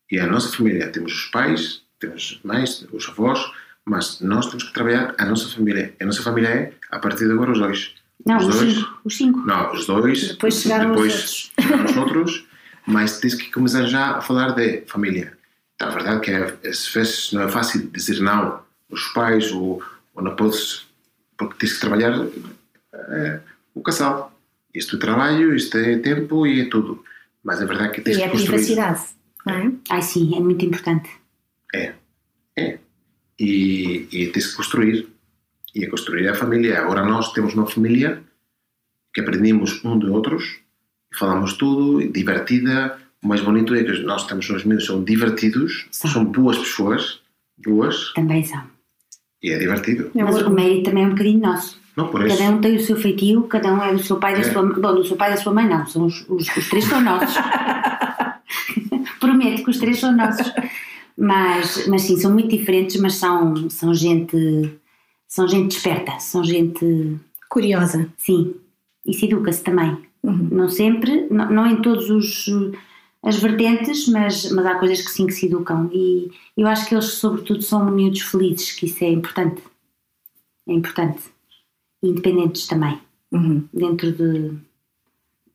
[0.10, 3.40] E a nossa família, temos os pais, temos as mães, os avós,
[3.86, 5.96] mas nós temos que trabalhar a nossa família.
[6.02, 7.96] A nossa família é, a partir de agora, os dois.
[8.26, 8.74] Não, os, os dois.
[8.74, 9.02] Cinco.
[9.06, 9.40] Os cinco.
[9.40, 10.28] Não, os dois.
[10.30, 11.86] Depois chegaram depois os outros.
[11.92, 12.52] Os outros
[12.86, 15.38] mas tens que começar já a falar de família.
[15.76, 19.82] Então, a verdade é que às vezes não é fácil dizer não aos pais ou,
[20.14, 20.86] ou não podes,
[21.38, 22.28] porque tens que trabalhar
[23.10, 23.40] é,
[23.74, 24.34] o casal.
[24.74, 27.04] Isto é trabalho, isto é tempo e é tudo.
[27.44, 28.44] Mas a verdade é que tens e que é construir.
[28.44, 29.02] E a privacidade,
[29.46, 29.72] não é?
[29.90, 31.10] Ai sim, é muito importante.
[31.74, 31.94] É,
[32.58, 32.80] é.
[33.40, 35.08] E, e tens que construir.
[35.74, 36.80] E a construir a família.
[36.80, 38.22] Agora nós temos uma família
[39.14, 40.62] que aprendemos um de outros
[41.14, 42.98] falamos tudo, divertida.
[43.24, 46.10] O mais bonito é que nós temos os meus são divertidos, são.
[46.10, 47.22] são boas pessoas,
[47.58, 48.12] boas.
[48.14, 48.64] Também são.
[49.44, 50.12] E é divertido.
[50.14, 51.81] Mas o mérito também é um bocadinho nosso.
[51.96, 54.42] Não, por cada um tem o seu feitio, cada um é do seu pai e
[54.42, 54.52] da é.
[54.52, 56.86] sua Bom, do seu pai e da sua mãe não, são os, os, os três
[56.86, 57.36] são nossos.
[59.20, 60.52] Prometo que os três são nossos.
[61.18, 64.80] Mas, mas sim, são muito diferentes, mas são, são gente
[65.28, 67.18] são gente esperta, são gente
[67.50, 68.10] curiosa.
[68.18, 68.56] Sim,
[69.06, 69.98] e se educa-se também.
[70.24, 70.50] Uhum.
[70.52, 72.50] Não sempre, não, não em todos os
[73.24, 76.96] as vertentes, mas, mas há coisas que sim que se educam e eu acho que
[76.96, 79.62] eles sobretudo são miúdos felizes, que isso é importante.
[80.68, 81.22] É importante.
[82.04, 83.00] Independentes também.
[83.32, 83.68] Uhum.
[83.74, 84.58] Dentro de,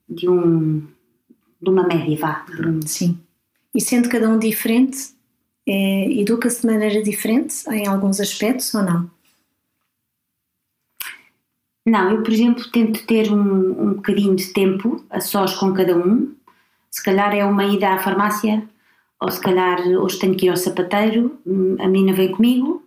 [0.09, 0.87] de um
[1.61, 2.45] de uma média, vá.
[2.85, 3.19] Sim.
[3.73, 4.97] E sendo cada um diferente,
[5.67, 9.09] é, educa-se de maneira diferente em alguns aspectos ou não?
[11.85, 15.97] Não, eu, por exemplo, tento ter um, um bocadinho de tempo a sós com cada
[15.97, 16.35] um.
[16.91, 18.67] Se calhar é uma ida à farmácia,
[19.21, 22.83] ou se calhar hoje tenho que ir ao sapateiro, hum, a menina vem comigo,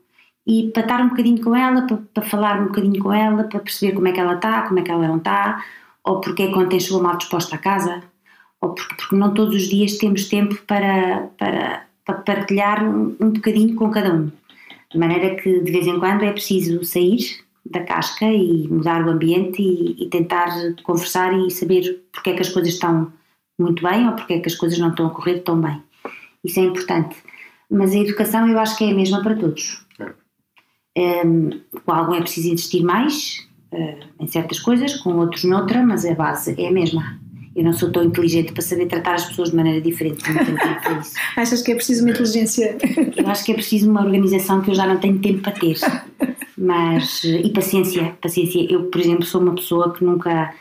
[0.50, 3.60] e para estar um bocadinho com ela, para, para, falar um bocadinho com ela, para
[3.60, 5.64] perceber como é que ela está, como é que ela não está,
[6.02, 8.02] ou porque é que ontem chegou mal disposta a casa,
[8.60, 13.30] ou porque, porque não todos os dias temos tempo para, para, para partilhar um, um
[13.30, 14.28] bocadinho com cada um.
[14.90, 17.20] De maneira que de vez em quando é preciso sair
[17.64, 20.48] da casca e mudar o ambiente e, e, tentar
[20.82, 23.12] conversar e saber porque é que as coisas estão
[23.56, 25.80] muito bem ou porque é que as coisas não estão a correr tão bem.
[26.42, 27.16] Isso é importante.
[27.70, 29.88] Mas a educação eu acho que é a mesma para todos.
[30.96, 36.04] Um, com algum é preciso investir mais uh, em certas coisas, com outros noutra, mas
[36.04, 37.18] a base é a mesma.
[37.54, 40.22] Eu não sou tão inteligente para saber tratar as pessoas de maneira diferente.
[40.32, 41.14] Não tenho tempo para isso.
[41.36, 42.78] Achas que é preciso uma inteligência?
[43.16, 45.76] Eu acho que é preciso uma organização que eu já não tenho tempo para ter.
[46.56, 48.16] Mas, e paciência.
[48.20, 48.66] Paciência.
[48.70, 50.54] Eu, por exemplo, sou uma pessoa que nunca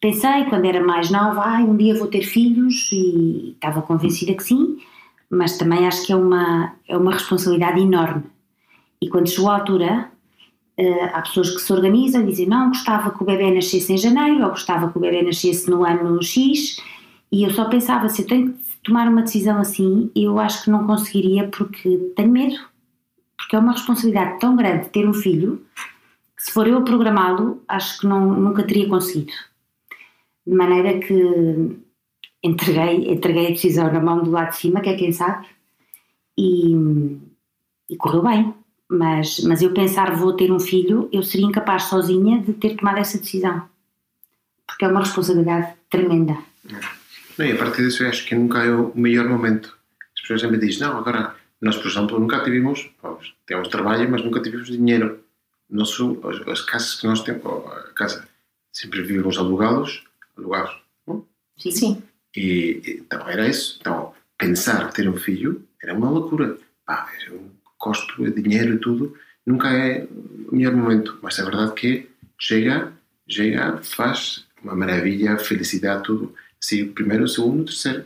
[0.00, 4.42] pensei, quando era mais nova, ah, um dia vou ter filhos e estava convencida que
[4.42, 4.78] sim,
[5.30, 8.22] mas também acho que é uma, é uma responsabilidade enorme.
[9.00, 10.10] E quando chegou a altura,
[10.80, 13.98] Uh, há pessoas que se organizam e dizem não, gostava que o bebê nascesse em
[13.98, 16.80] janeiro ou gostava que o bebê nascesse no ano X
[17.32, 20.70] e eu só pensava, se eu tenho que tomar uma decisão assim, eu acho que
[20.70, 22.56] não conseguiria porque tenho medo,
[23.36, 25.66] porque é uma responsabilidade tão grande ter um filho
[26.36, 29.32] que se for eu a programá-lo, acho que não, nunca teria conseguido.
[30.46, 31.76] De maneira que
[32.40, 35.44] entreguei, entreguei a decisão na mão do lado de cima, que é quem sabe,
[36.38, 36.72] e,
[37.90, 38.54] e correu bem
[38.88, 42.98] mas, mas eu pensar vou ter um filho, eu seria incapaz sozinha de ter tomado
[42.98, 43.68] essa decisão.
[44.66, 46.38] Porque é uma responsabilidade tremenda.
[47.36, 49.76] Não, e a partir disso eu acho que nunca é o melhor momento.
[50.14, 52.90] As pessoas sempre dizem, não, agora, nós por exemplo nunca tivemos,
[53.46, 55.20] temos trabalho, mas nunca tivemos dinheiro.
[55.68, 58.26] Nosso, as, as casas que nós temos, a casa,
[58.72, 60.02] sempre vivemos alugados,
[60.36, 60.74] alugados.
[61.06, 61.26] Não?
[61.58, 61.70] Sim.
[61.70, 62.02] Sim.
[62.34, 63.76] E, então era isso.
[63.80, 66.56] Então, pensar ter um filho era uma loucura.
[66.86, 67.06] Pá,
[67.78, 69.16] custo, dinheiro e tudo,
[69.46, 70.06] nunca é
[70.50, 72.08] o melhor momento, mas é verdade que
[72.38, 72.92] chega,
[73.28, 76.34] chega, faz uma maravilha, felicidade, tudo.
[76.60, 78.04] Sim, o primeiro, o segundo, o terceiro.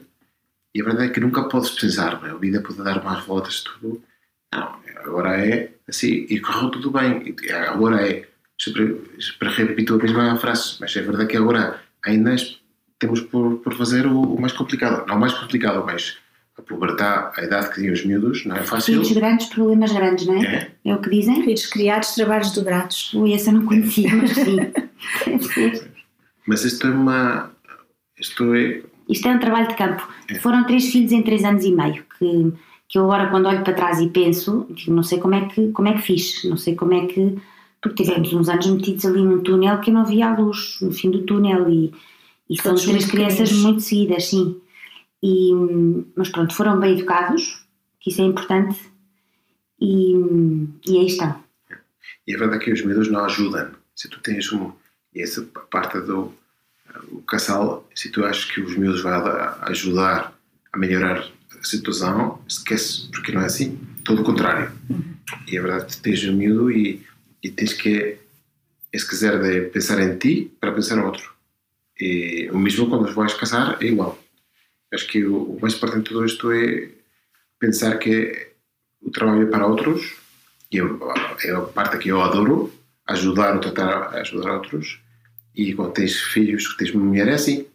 [0.74, 4.02] E a verdade é que nunca podes pensar, a vida pode dar mais voltas, tudo.
[4.52, 7.34] Não, agora é assim, e correu tudo bem.
[7.68, 12.34] Agora é, sempre, sempre repito a mesma frase, mas é verdade que agora ainda
[12.98, 15.06] temos por, por fazer o, o mais complicado.
[15.06, 16.18] Não o mais complicado, mas
[16.58, 18.94] a pubertade, a idade que têm os miúdos, não é fácil.
[18.94, 20.46] Filhos grandes, problemas grandes, não é?
[20.84, 20.90] É.
[20.90, 21.42] É o que dizem?
[21.42, 23.12] Filhos criados, trabalhos dobrados.
[23.14, 24.32] Ui, essa eu não conhecia, mas
[25.52, 25.72] sim.
[26.46, 27.50] Mas isto é uma.
[28.18, 28.82] Isto é.
[29.08, 30.06] Isto é um trabalho de campo.
[30.28, 30.34] É.
[30.36, 32.52] Foram três filhos em três anos e meio, que,
[32.88, 35.72] que eu agora quando olho para trás e penso, digo, não sei como é, que,
[35.72, 37.36] como é que fiz, não sei como é que...
[37.80, 40.92] Porque tivemos uns anos metidos ali num túnel que eu não via a luz, no
[40.92, 41.92] fim do túnel, e,
[42.48, 44.56] e são três crianças muito seguidas, sim.
[45.22, 45.52] E,
[46.16, 47.64] mas pronto, foram bem educados,
[48.00, 48.78] que isso é importante,
[49.80, 50.14] e,
[50.86, 51.42] e aí estão.
[52.26, 53.70] E a verdade é que os miúdos não ajudam.
[53.94, 54.72] Se tu tens um.
[55.14, 56.32] Essa parte do
[57.10, 59.12] o casal, se tu achas que os miúdos vão
[59.62, 60.34] ajudar
[60.72, 61.26] a melhorar
[61.58, 63.78] a situação, esquece, porque não é assim.
[64.04, 64.72] Todo o contrário.
[65.46, 67.04] E a verdade é que tens um miúdo e,
[67.42, 68.18] e tens que
[68.92, 71.32] esquecer de pensar em ti para pensar no outro.
[71.98, 74.18] E o mesmo quando vais casar é igual.
[74.92, 76.88] Acho que o, mais importante de tudo isto é
[77.58, 78.48] pensar que
[79.00, 80.14] o trabalho é para outros
[80.70, 82.72] e é a parte que eu adoro
[83.06, 85.00] ajudar ou tentar ajudar outros
[85.54, 87.66] e quando tens filhos tens mulher é assim.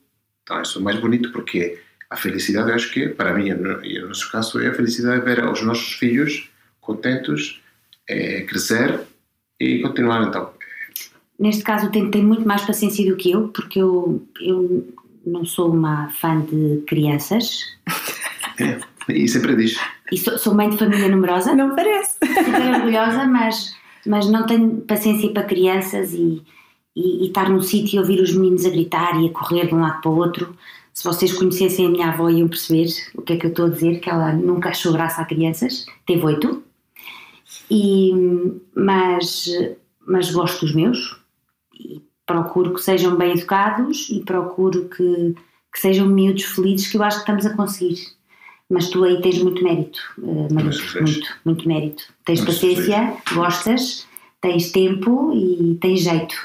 [0.43, 4.07] Então isso é mais bonito porque a felicidade eu acho que para mim e no
[4.07, 6.49] nosso caso é a felicidade de ver os nossos filhos
[6.79, 7.61] contentos
[8.07, 9.01] é, crescer
[9.59, 10.53] e continuar então.
[11.39, 14.87] Neste caso, tem, tem muito mais paciência do que eu, porque eu, eu
[15.27, 17.61] não sou uma fã de crianças.
[18.59, 19.77] É, e sempre diz.
[20.11, 22.17] E sou, sou mãe de família numerosa, Não parece.
[22.19, 23.75] super orgulhosa, mas,
[24.05, 26.41] mas não tenho paciência para crianças e,
[26.95, 29.75] e, e estar num sítio e ouvir os meninos a gritar e a correr de
[29.75, 30.55] um lado para o outro.
[30.93, 33.69] Se vocês conhecessem a minha avó, iam perceber o que é que eu estou a
[33.69, 36.63] dizer, que ela nunca achou graça a crianças, teve oito,
[37.69, 38.11] e,
[38.73, 39.45] mas,
[40.07, 41.19] mas gosto dos meus.
[41.79, 45.33] E procuro que sejam bem educados e procuro que,
[45.73, 48.05] que sejam miúdos felizes, que eu acho que estamos a conseguir.
[48.69, 52.03] Mas tu aí tens muito mérito, eh, muito, muito mérito.
[52.25, 54.05] Tens Mas paciência, gostas,
[54.41, 56.35] tens tempo e tens jeito.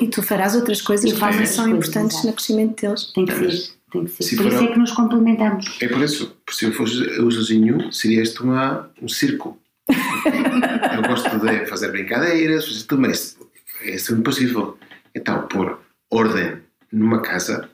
[0.00, 2.26] E tu farás outras coisas que também são coisas, importantes exato.
[2.26, 3.12] no crescimento deles.
[3.12, 4.22] Tem que Mas, ser, tem que ser.
[4.22, 5.78] se Por isso é que nos complementamos.
[5.82, 9.58] É por isso, se eu fosse eu sozinho, seria isto uma, um circo.
[9.90, 13.36] eu gosto de fazer brincadeiras, fazer tudo, mas
[13.82, 14.78] é impossível.
[15.14, 16.62] Então, pôr ordem
[16.92, 17.70] numa casa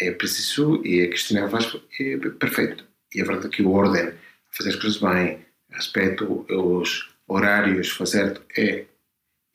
[0.00, 2.84] é preciso, e a Cristina faz, é perfeito.
[3.14, 4.12] E a verdade é que o ordem,
[4.50, 8.84] fazer as coisas bem, respeito os horários, fazer, é.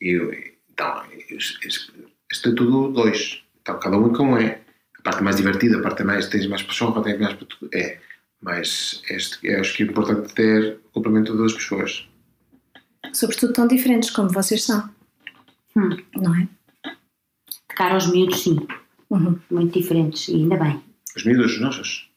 [0.00, 3.42] E, então, isto é tudo dois.
[3.60, 4.60] Então, cada um como é.
[4.98, 7.36] A parte mais divertida, a parte mais, tens mais paixão, tens mais
[7.72, 7.98] é.
[8.40, 12.08] Mas este, eu acho que é importante ter o complemento de duas pessoas.
[13.12, 14.88] Sobretudo tão diferentes como vocês são.
[15.80, 15.96] Hum.
[16.16, 16.48] Não é?
[17.68, 18.56] De cara aos miúdos, sim,
[19.08, 19.38] Uhum.
[19.50, 20.82] muito diferentes, e ainda bem.
[21.16, 22.10] Os miúdos, os nossos,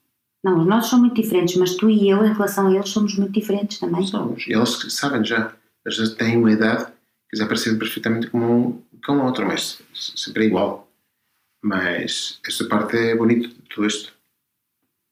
[0.43, 3.16] Não, os nossos são muito diferentes, mas tu e eu, em relação a eles, somos
[3.18, 4.05] muito diferentes também.
[4.05, 4.45] somos.
[4.47, 5.55] E eles sabem já.
[5.86, 6.91] Eles já têm uma idade
[7.30, 10.88] que já parecem perfeitamente como um, um outro, mas sempre é igual.
[11.64, 14.14] Mas esta parte é bonita de tudo isto.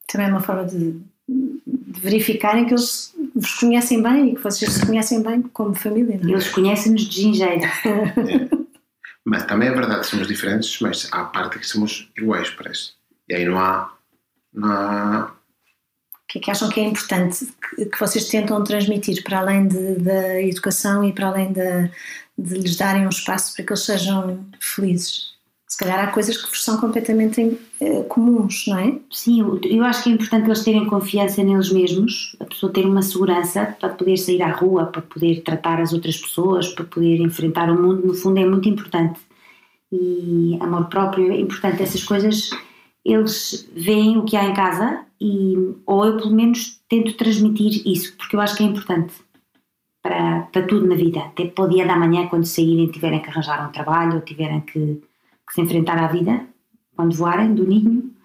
[0.07, 4.71] Também é uma forma de, de verificarem que eles vos conhecem bem e que vocês
[4.71, 6.17] se conhecem bem como família.
[6.21, 6.33] Não é?
[6.33, 7.61] Eles conhecem-nos de gingeiro.
[9.25, 12.91] Mas também é verdade que somos diferentes, mas há parte que somos iguais, parece.
[13.29, 13.93] E aí não há.
[14.53, 15.31] Não há
[16.13, 19.67] O que é que acham que é importante que, que vocês tentam transmitir para além
[19.67, 21.89] de- da educação e para além da-
[22.37, 25.30] de lhes darem um espaço para que eles sejam felizes?
[25.71, 28.99] Se calhar há coisas que são completamente eh, comuns, não é?
[29.09, 32.85] Sim, eu, eu acho que é importante eles terem confiança neles mesmos, a pessoa ter
[32.85, 37.21] uma segurança para poder sair à rua, para poder tratar as outras pessoas, para poder
[37.21, 39.17] enfrentar o mundo, no fundo é muito importante.
[39.89, 42.49] E amor próprio é importante, essas coisas
[43.05, 45.55] eles veem o que há em casa e
[45.85, 49.13] ou eu pelo menos tento transmitir isso, porque eu acho que é importante
[50.03, 53.29] para, para tudo na vida, até para o dia da manhã quando saírem tiverem que
[53.29, 55.01] arranjar um trabalho ou tiverem que,
[55.51, 56.47] que se enfrentar à vida,
[56.95, 58.15] quando voarem do ninho,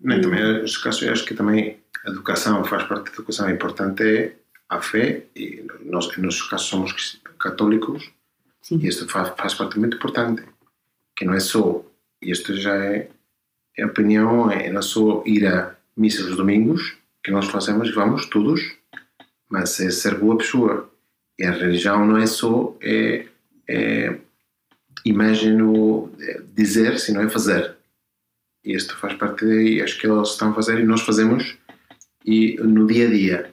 [0.00, 3.46] Não, e também, eu acho que também a educação faz parte da educação.
[3.46, 4.36] É importante é
[4.70, 8.10] a fé, e nós, em nosso caso, somos católicos,
[8.62, 8.78] sim.
[8.82, 10.42] e isto faz, faz parte muito importante.
[11.14, 11.84] Que não é só,
[12.22, 13.10] e isto já é,
[13.76, 17.92] é a opinião, é não só ir a missa os domingos, que nós fazemos e
[17.92, 18.62] vamos todos,
[19.50, 20.90] mas é ser boa pessoa.
[21.38, 23.26] E a religião não é só é,
[23.68, 24.18] é,
[25.04, 26.10] imagem no
[26.54, 27.76] dizer, senão é fazer.
[28.64, 31.56] E isto faz parte, e acho que eles estão a fazer e nós fazemos
[32.24, 33.50] e no dia a dia.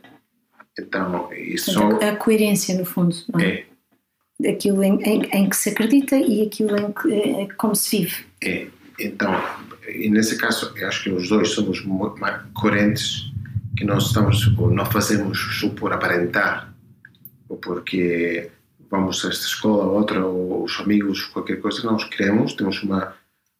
[0.80, 3.66] Então, isso Portanto, a coerência, no fundo, não é?
[4.43, 7.98] é Aquilo em, em, em, que se acredita e aquilo em que, é, como se
[7.98, 8.26] vive.
[8.43, 8.68] É,
[9.00, 9.34] então,
[9.88, 13.32] e nesse caso, acho que os dois somos mais coerentes,
[13.76, 16.72] que nós estamos, ou não fazemos só por aparentar,
[17.50, 18.52] ou porque
[18.90, 23.16] vamos a esta escola ou outra, ou os amigos, qualquer coisa, nós queremos, temos uma,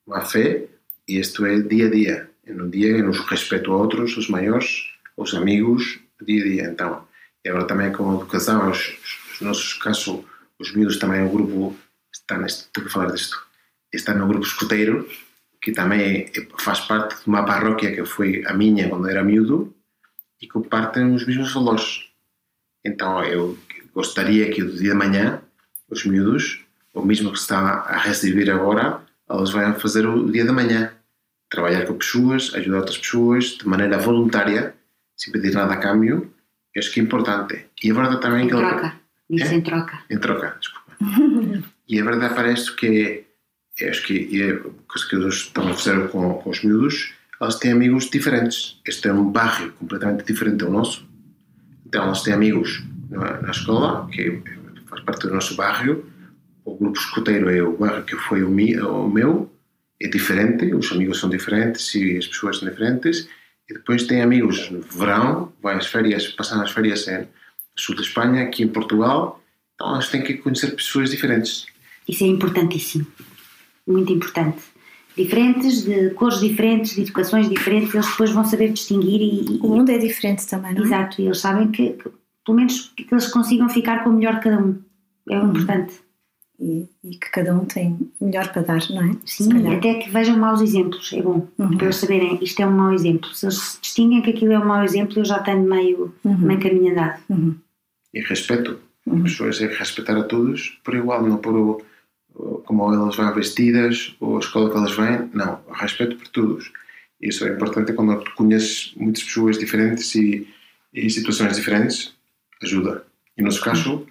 [0.06, 0.66] uma fé,
[1.08, 2.30] e isto é dia a dia.
[2.46, 6.64] É no dia, nos respeito a outros, os maiores, os amigos, dia a dia.
[6.64, 7.08] Então,
[7.44, 8.98] e agora também com a educação, os,
[9.34, 10.24] os nossos casos,
[10.60, 11.76] os miúdos também, o grupo,
[12.14, 13.38] está neste, tenho que falar disto,
[13.94, 15.10] está no grupo escoteiro,
[15.62, 19.74] que também faz parte de uma paróquia que foi a minha quando era miúdo
[20.42, 22.10] e que partem os mesmos valores.
[22.86, 23.58] Então eu
[23.98, 25.42] gostaria que o dia de manhã
[25.90, 30.52] os miúdos, o mesmo que está a receber agora, eles vão fazer o dia de
[30.52, 30.92] manhã.
[31.50, 34.76] Trabalhar com pessoas, ajudar outras pessoas de maneira voluntária,
[35.16, 36.32] sem pedir nada a câmbio,
[36.78, 37.66] acho que é importante.
[37.84, 38.56] E a verdade também em que...
[38.56, 38.94] troca,
[39.30, 39.56] diz é?
[39.56, 40.00] em troca.
[40.10, 40.94] Em troca, desculpa.
[41.88, 43.26] e a verdade parece que,
[43.90, 44.54] acho que é
[44.88, 48.80] coisa que eles estão a fazer com, com os miúdos, eles têm amigos diferentes.
[48.86, 51.08] Este é um bairro completamente diferente do nosso.
[51.86, 54.42] Então, eles têm amigos na, na escola, que
[54.88, 56.06] faz parte do nosso bairro.
[56.66, 59.50] O grupo escoteiro é o bairro que foi o, mi, o meu,
[60.02, 63.28] é diferente, os amigos são diferentes e as pessoas são diferentes.
[63.70, 67.28] E depois tem amigos no verão, vai às férias, passam as férias em
[67.76, 69.42] sul de Espanha, aqui em Portugal.
[69.76, 71.66] Então, eles têm que conhecer pessoas diferentes.
[72.08, 73.06] Isso é importantíssimo.
[73.86, 74.62] Muito importante
[75.18, 79.60] diferentes, de cores diferentes, de educações diferentes, eles depois vão saber distinguir e...
[79.64, 80.86] O mundo é diferente também, não é?
[80.86, 82.10] Exato, e eles sabem que, que
[82.48, 84.82] pelo menos que eles consigam ficar com o melhor de cada um.
[85.30, 85.50] É o uhum.
[85.50, 85.96] importante.
[86.60, 89.16] E, e, que cada um tem melhor para dar, não é?
[89.26, 91.48] Sim, até que vejam maus exemplos, é bom.
[91.60, 91.78] Uhum.
[91.78, 93.30] Para eles saberem, isto é um mau exemplo.
[93.36, 96.38] Se eles distinguem que aquilo é um mau exemplo, eu já tenho meio, uhum.
[96.38, 97.22] meio caminho andado.
[97.30, 97.56] Uhum.
[98.14, 98.80] E respeito.
[99.06, 101.82] As pessoas é respeitar a todos por igual, não por o
[102.66, 106.72] como elas vão vestidas ou a escola que elas vêm, não, respeito por todos.
[107.20, 110.48] Isso é importante quando conheces muitas pessoas diferentes e,
[110.94, 112.16] e situações diferentes,
[112.62, 113.06] ajuda.
[113.38, 114.08] E no nosso caso,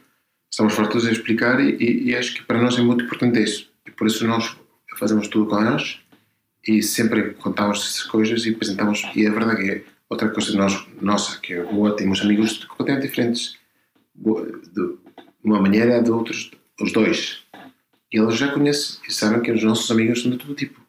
[0.51, 3.70] estamos fartos a explicar e, e, acho que para nós é muito importante isso.
[3.86, 4.57] E por isso nós
[4.99, 5.99] fazemos tudo com elas
[6.66, 9.03] e sempre contamos essas coisas e apresentamos.
[9.14, 13.57] E é verdade que outra coisa nós, nossa, que é boa, temos amigos completamente diferentes.
[14.14, 14.97] De
[15.44, 17.47] uma maneira, de outros, os dois
[18.12, 20.80] e eles já conhecem e sabem que os nossos amigos são de todo tipo.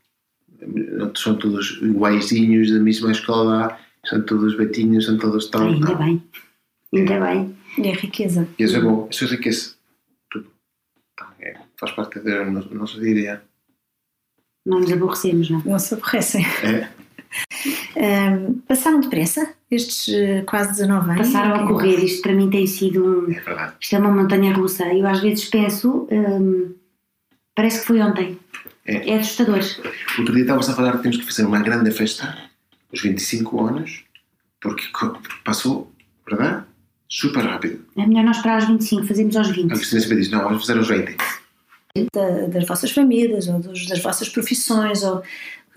[1.16, 5.68] São todos iguaizinhos da mesma escola, são todos betinhos, são todos tal.
[5.68, 6.24] Ainda bem,
[6.94, 7.20] ainda é.
[7.20, 7.58] bem.
[7.78, 8.48] E é riqueza.
[8.58, 9.76] E isso é bom, isso é riqueza.
[10.30, 10.52] Tudo.
[11.14, 13.44] Então, é, faz parte do nosso, nosso dia a dia.
[14.66, 15.62] Não nos aborrecemos, não?
[15.64, 16.46] Não se aborrecem.
[16.64, 16.90] É.
[17.98, 21.28] Um, passaram depressa estes uh, quase 19 anos?
[21.28, 23.32] Passaram a correr, isto para mim tem sido um.
[23.32, 23.74] É verdade.
[23.82, 24.86] Isto é uma montanha russa.
[24.94, 26.08] Eu às vezes penso.
[26.10, 26.74] Um,
[27.58, 28.40] Parece que foi ontem.
[28.86, 29.60] É, é assustador.
[30.20, 32.38] Outro dia estávamos a falar que temos que fazer uma grande festa,
[32.94, 34.04] os 25 anos,
[34.62, 34.84] porque
[35.44, 35.92] passou,
[36.30, 36.66] verdade?
[37.10, 37.80] Super rápido.
[37.96, 39.72] É melhor nós esperar aos 25, fazemos aos 20.
[39.72, 41.16] A Cristina sempre diz: não, vamos fazer aos 20.
[42.14, 45.24] Da, das vossas famílias, ou dos, das vossas profissões, ou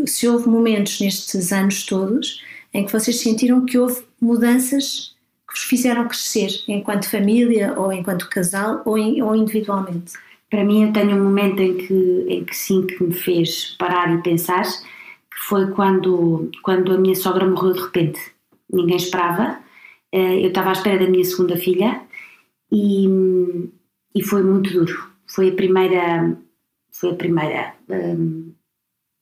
[0.06, 5.14] se houve momentos nestes anos todos em que vocês sentiram que houve mudanças
[5.48, 10.12] que vos fizeram crescer enquanto família, ou enquanto casal, ou, in, ou individualmente?
[10.48, 14.12] Para mim, eu tenho um momento em que, em que sim, que me fez parar
[14.14, 18.20] e pensar, que foi quando, quando a minha sogra morreu de repente.
[18.72, 19.58] Ninguém esperava.
[20.12, 22.02] Eh, eu estava à espera da minha segunda filha
[22.70, 23.06] e,
[24.14, 25.10] e foi muito duro.
[25.26, 26.36] Foi a primeira,
[26.90, 28.52] foi a primeira um,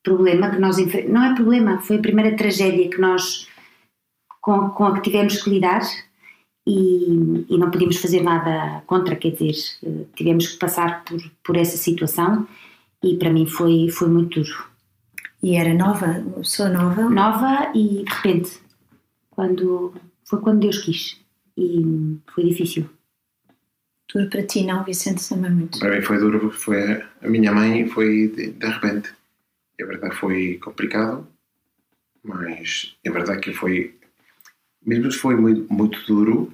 [0.03, 0.77] problema que nós.
[1.09, 3.49] Não é problema, foi a primeira tragédia que nós
[4.41, 5.83] com, com a que tivemos que lidar
[6.67, 11.57] e, e, não podíamos fazer nada contra, quer dizer, eh, tivemos que passar por, por
[11.57, 12.47] essa situação
[13.03, 14.69] e para mim foi, foi muito duro.
[15.43, 17.09] E era nova, uma pessoa nova?
[17.09, 18.61] Nova e de repente,
[19.31, 19.95] quando,
[20.29, 21.21] foi quando Deus quis
[21.57, 22.89] e foi difícil.
[24.13, 25.79] Duro para ti, não, Vicente, também muito?
[25.79, 29.13] Para mim foi duro porque foi, a minha mãe foi de, de repente.
[29.79, 31.27] É verdade foi complicado,
[32.23, 33.95] mas é verdade que foi,
[34.85, 36.53] mesmo foi muito, muito duro,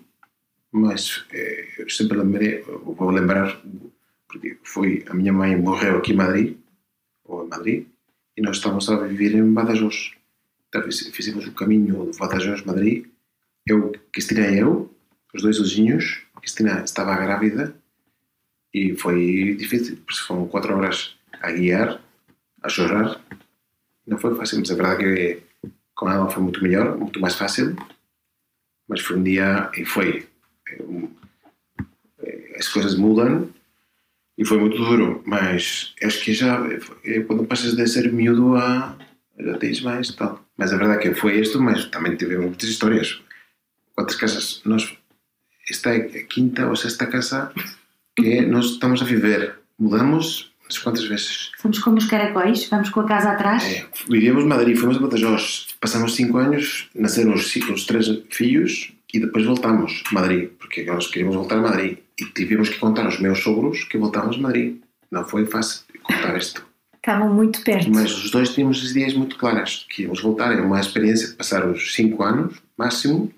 [0.71, 3.63] mas eh, eu sempre lembrei, vou lembrar,
[4.29, 6.57] porque foi a minha mãe morreu aqui em Madrid,
[7.25, 7.87] ou em Madrid,
[8.37, 10.13] e nós estávamos a viver em Badajoz.
[10.69, 13.07] Então fizemos o caminho de Badajoz, Madrid,
[13.67, 14.95] eu, Cristina eu,
[15.35, 17.75] os dois sozinhos, Cristina estava grávida
[18.73, 22.01] e foi difícil, porque foram quatro horas a guiar,
[22.63, 23.21] a chorar.
[24.07, 25.43] Não foi fácil, mas a verdade é que
[25.95, 27.77] com ela foi muito melhor, muito mais fácil.
[28.87, 30.29] Mas foi um dia e foi.
[32.59, 33.49] As coisas mudam
[34.37, 36.61] e foi muito duro, mas acho que já
[37.27, 38.99] quando passas de ser miúdo a
[39.39, 40.45] já tens mais tal.
[40.57, 43.24] Mas a verdade é que foi isto, mas também tivemos muitas histórias.
[43.95, 44.97] Quantas casas nós
[45.69, 47.53] esta é a quinta ou sexta casa
[48.17, 49.55] que nós estamos a viver.
[49.79, 51.51] Mudamos não quantas vezes.
[51.61, 53.65] Somos como os caracóis, vamos com a casa atrás.
[53.65, 58.93] É, vivíamos em Madrid, fomos a Badajoz, passamos cinco anos, nasceram os, os três filhos
[59.13, 63.05] e depois voltamos a Madrid, porque nós queríamos voltar a Madrid e tivemos que contar
[63.05, 64.79] aos meus sogros que voltámos a Madrid.
[65.11, 66.65] Não foi fácil contar isto.
[66.97, 67.91] Estavam muito perto.
[67.91, 71.35] Mas os dois tínhamos as ideias muito claras, que íamos voltar, é uma experiência de
[71.35, 73.31] passar os cinco anos, máximo,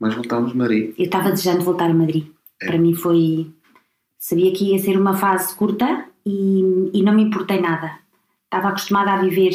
[0.00, 0.94] mas voltámos a Madrid.
[0.98, 2.26] Eu estava desejando voltar a Madrid.
[2.60, 2.66] É.
[2.66, 3.50] Para mim foi.
[4.18, 7.98] Sabia que ia ser uma fase curta e, e não me importei nada.
[8.44, 9.52] Estava acostumada a viver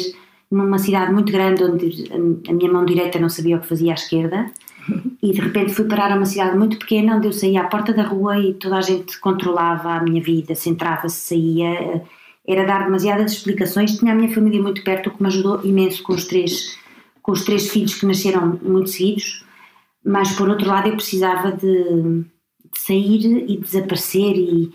[0.50, 2.04] numa cidade muito grande onde
[2.48, 4.50] a minha mão direita não sabia o que fazia à esquerda
[5.22, 7.92] e de repente fui parar a uma cidade muito pequena onde eu saía à porta
[7.92, 12.02] da rua e toda a gente controlava a minha vida, se entrava, se saía,
[12.46, 13.98] era dar demasiadas explicações.
[13.98, 16.76] Tinha a minha família muito perto, o que me ajudou imenso com os três,
[17.22, 19.45] com os três filhos que nasceram muito seguidos
[20.06, 24.72] mas por outro lado eu precisava de, de sair e desaparecer e,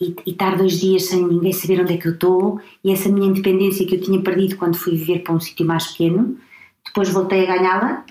[0.00, 2.60] e, e, estar dois dias sem ninguém saber onde é que eu estou.
[2.82, 5.86] E essa minha independência que eu tinha perdido quando fui viver para um sítio mais
[5.88, 6.36] pequeno
[6.84, 8.04] depois voltei a ganhá-la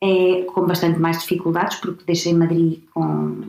[0.00, 3.42] é, com bastante mais dificuldades porque deixei Madrid com,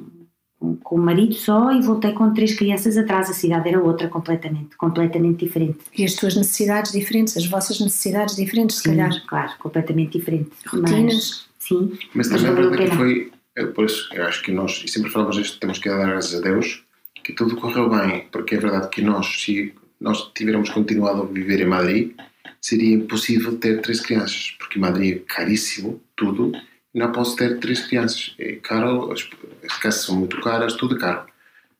[0.59, 3.30] com, com, o marido só e voltei com três crianças atrás.
[3.30, 5.80] A cidade era outra completamente completamente diferente.
[5.97, 9.26] E as tuas necessidades diferentes as vossas necessidades diferentes se Sim, calhar.
[9.28, 11.13] claro completamente diferentes rotinas?
[11.13, 11.97] Mas, Sim.
[12.13, 15.09] Mas também a verdade que foi, é por isso, eu acho que nós, e sempre
[15.09, 16.84] falamos isto, temos que dar graças a Deus,
[17.24, 21.61] que tudo correu bem, porque é verdade que nós, se nós tivéssemos continuado a viver
[21.61, 22.11] em Madrid,
[22.59, 26.51] seria impossível ter três crianças, porque Madrid é caríssimo, tudo,
[26.93, 28.36] e não posso ter três crianças.
[28.38, 29.28] É caro, as,
[29.63, 31.26] as casas são muito caras, tudo é caro.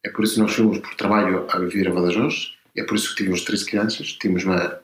[0.04, 3.10] É por isso que nós fomos por trabalho a viver a Badajoz, é por isso
[3.10, 4.80] que tivemos três crianças, tínhamos uma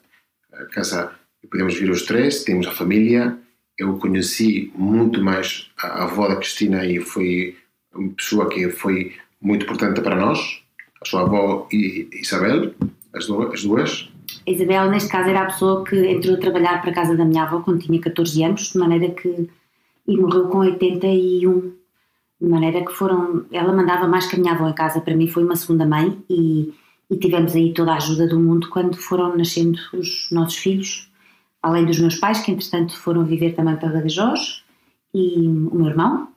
[0.71, 1.11] casa
[1.43, 3.37] e podemos vir os três, temos a família,
[3.77, 7.55] eu conheci muito mais a avó da Cristina e foi
[7.93, 10.63] uma pessoa que foi muito importante para nós,
[11.01, 12.73] a sua avó e Isabel,
[13.13, 14.09] as duas.
[14.45, 17.43] Isabel, neste caso, era a pessoa que entrou a trabalhar para a casa da minha
[17.43, 19.49] avó quando tinha 14 anos, de maneira que.
[20.07, 21.73] e morreu com 81.
[22.39, 23.45] De maneira que foram.
[23.51, 26.17] Ela mandava mais que a minha avó em casa, para mim foi uma segunda mãe
[26.29, 26.73] e,
[27.09, 31.09] e tivemos aí toda a ajuda do mundo quando foram nascendo os nossos filhos
[31.61, 34.63] além dos meus pais, que entretanto foram viver também para Badajoz,
[35.13, 36.29] e o meu irmão,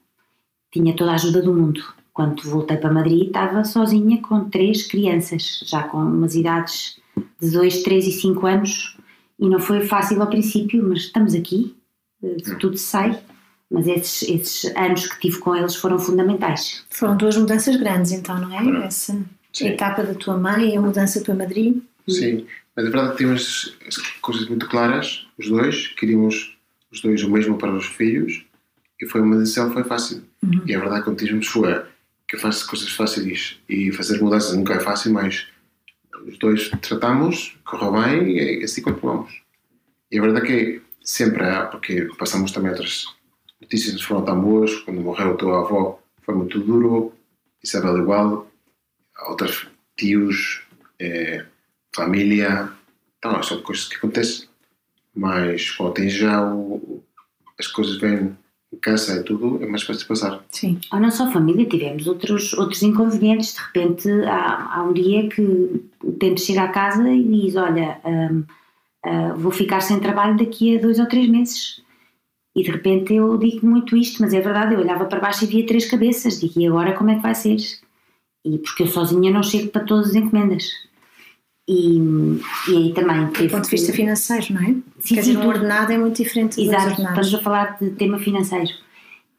[0.70, 1.82] tinha toda a ajuda do mundo.
[2.12, 7.00] Quando voltei para Madrid, estava sozinha com três crianças, já com umas idades
[7.40, 8.96] de 2, 3 e 5 anos,
[9.38, 11.74] e não foi fácil ao princípio, mas estamos aqui,
[12.22, 13.18] eh, tudo sai.
[13.70, 16.84] Mas esses, esses anos que tive com eles foram fundamentais.
[16.90, 18.86] Foram duas mudanças grandes, então, não é?
[18.86, 19.16] Essa
[19.52, 19.68] Sim.
[19.68, 21.80] etapa da tua mãe e a mudança para Madrid.
[22.08, 22.46] Sim,
[22.80, 23.76] a verdade é que tínhamos
[24.20, 26.56] coisas muito claras, os dois, queríamos
[26.90, 28.44] os dois o mesmo para os filhos
[29.00, 30.24] e foi uma decisão foi fácil.
[30.42, 30.62] Uhum.
[30.66, 31.84] E a verdade quando dizemos foi
[32.26, 35.48] que faz coisas fáceis e fazer mudanças nunca é fácil, mas
[36.26, 39.42] os dois tratamos, correu bem e assim continuamos.
[40.10, 43.04] E a verdade é que sempre há, porque passamos também outras
[43.60, 47.12] notícias que foram tão boas, quando morreu a tua avó foi muito duro,
[47.62, 48.50] Isabel igual,
[49.28, 49.66] outros
[49.96, 50.62] tios,
[50.98, 51.44] eh,
[51.94, 52.70] família,
[53.18, 54.48] então, são coisas que acontecem.
[55.14, 57.02] Mas quando tens já o,
[57.58, 58.36] as coisas vêm
[58.72, 60.44] em casa e tudo, é mais fácil passar.
[60.50, 60.80] Sim.
[60.92, 63.54] Ou não só família, tivemos outros, outros inconvenientes.
[63.54, 65.42] De repente, há, há um dia que
[66.02, 68.44] o tempo chega a casa e diz: Olha, um, uh,
[69.06, 71.82] hum, vou ficar sem trabalho daqui a dois ou três meses.
[72.54, 75.48] E de repente eu digo muito isto, mas é verdade, eu olhava para baixo e
[75.48, 76.40] via três cabeças.
[76.40, 77.56] Digo: E agora como é que vai ser?
[78.44, 80.70] E porque eu sozinha não chego para todas as encomendas.
[81.72, 81.98] E,
[82.68, 83.26] e aí também.
[83.26, 84.66] Do ponto de vista financeiro, não é?
[84.98, 87.26] Sim, Quer sim, dizer, um ordenado é muito diferente Exato, dos ordenados.
[87.26, 88.70] estamos a falar de tema financeiro.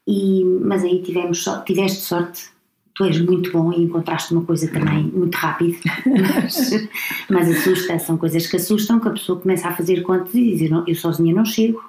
[0.08, 2.48] E, mas aí tivemos, tiveste sorte,
[2.94, 6.88] tu és muito bom e encontraste uma coisa também muito rápido, mas,
[7.28, 10.70] mas assusta, são coisas que assustam, que a pessoa começa a fazer contas e dizer,
[10.86, 11.82] eu sozinha não chego.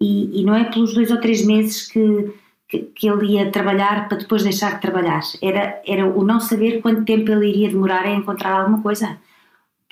[0.00, 2.32] E, e não é pelos dois ou três meses que,
[2.70, 6.80] que, que, ele ia trabalhar para depois deixar de trabalhar, era, era o não saber
[6.80, 9.18] quanto tempo ele iria demorar a encontrar alguma coisa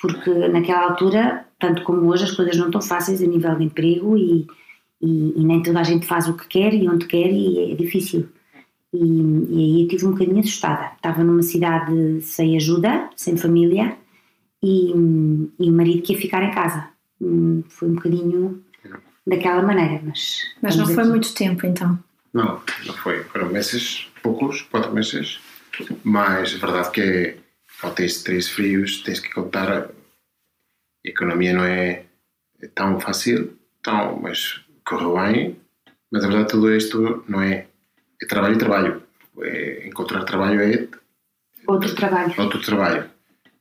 [0.03, 4.16] porque naquela altura, tanto como hoje, as coisas não estão fáceis a nível de emprego
[4.16, 4.48] e,
[5.00, 7.74] e, e, nem toda a gente faz o que quer e onde quer e é
[7.76, 8.28] difícil.
[8.92, 10.90] E, e aí eu estive um bocadinho assustada.
[10.96, 13.96] Estava numa cidade sem ajuda, sem família,
[14.61, 16.88] e, e o marido que ia ficar em casa.
[17.20, 18.61] Hum, Foi um bocadinho
[19.24, 20.42] daquela maneira, mas.
[20.61, 21.11] Mas não foi aqui.
[21.11, 21.96] muito tempo então.
[22.34, 23.22] Não, não foi.
[23.22, 25.38] Foram meses, poucos, quatro meses.
[26.03, 27.36] Mas a verdade que é,
[27.83, 29.68] quando tens três frios, tens que contar.
[29.72, 29.89] A
[31.05, 32.05] economia não é
[32.76, 35.61] tão fácil, tão, mas correu bem.
[36.11, 37.66] Mas a verdade, tudo isto não é.
[38.22, 39.03] É trabalho e trabalho.
[39.41, 40.89] É, encontrar trabalho é
[41.66, 42.35] Outro trabalho.
[42.39, 43.11] outro trabalho.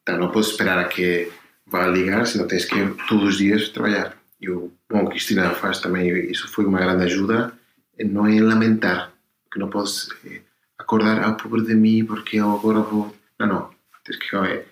[0.04, 1.32] Então não podes esperar a que
[1.66, 2.76] vá ligar, senão tens que
[3.08, 4.16] todos os dias trabalhar.
[4.40, 7.54] E o bom que Cristina faz também, isso foi uma grande ajuda,
[7.98, 9.14] é não é lamentar,
[9.52, 10.42] que não podes eh,
[10.78, 13.16] acordar, ah, pobre de mim, porque eu agora vou...
[13.40, 13.71] Não, não.
[14.04, 14.66] Tens que é,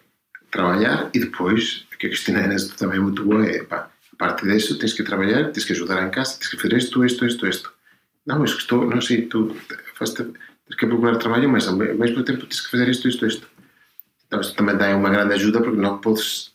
[0.51, 4.47] trabalhar e depois, que a Cristina nisso também é muito boa, é pá, a parte
[4.47, 7.47] disso tens que trabalhar, tens que ajudar em casa, tens que fazer isto, isto, isto,
[7.47, 7.73] isto.
[8.25, 9.55] Não, mas estou, não sei, tu
[9.97, 13.47] tens que procurar trabalho, mas ao mesmo tempo tens que fazer isto, isto, isto.
[14.27, 16.53] Então isto também dá uma grande ajuda porque não podes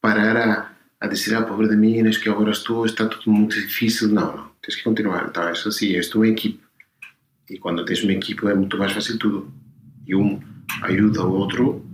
[0.00, 3.60] parar a, a dizer, ah, pobre de mim, és que agora estou, está tudo muito
[3.60, 4.08] difícil.
[4.08, 5.26] Não, não, tens que continuar.
[5.28, 6.60] Então, isso assim, és uma equipe.
[7.50, 9.52] E quando tens uma equipe é muito mais fácil tudo.
[10.06, 10.40] E um
[10.82, 11.84] ajuda o outro,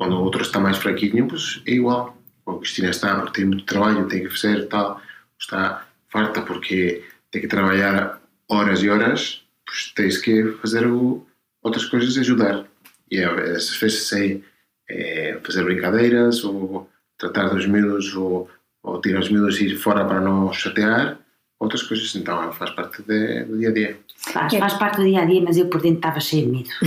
[0.00, 2.16] quando o outro está mais fraquinho, pues é igual.
[2.46, 4.98] A Cristina está, porque tem muito trabalho, tem que fazer tal,
[5.38, 11.26] está farta porque tem que trabalhar horas e horas, pues tens que fazer o,
[11.62, 12.64] outras coisas e ajudar.
[13.10, 14.42] E às vezes sei
[14.88, 16.88] é, fazer brincadeiras ou
[17.18, 18.48] tratar dos miúdos ou,
[18.82, 21.18] ou tirar os miúdos e ir fora para não chatear,
[21.58, 22.16] outras coisas.
[22.16, 24.00] Então faz parte de, do dia a dia.
[24.16, 24.58] Faz, É.
[24.58, 26.70] faz parte do dia a dia, mas eu por dentro estava cheia de medo.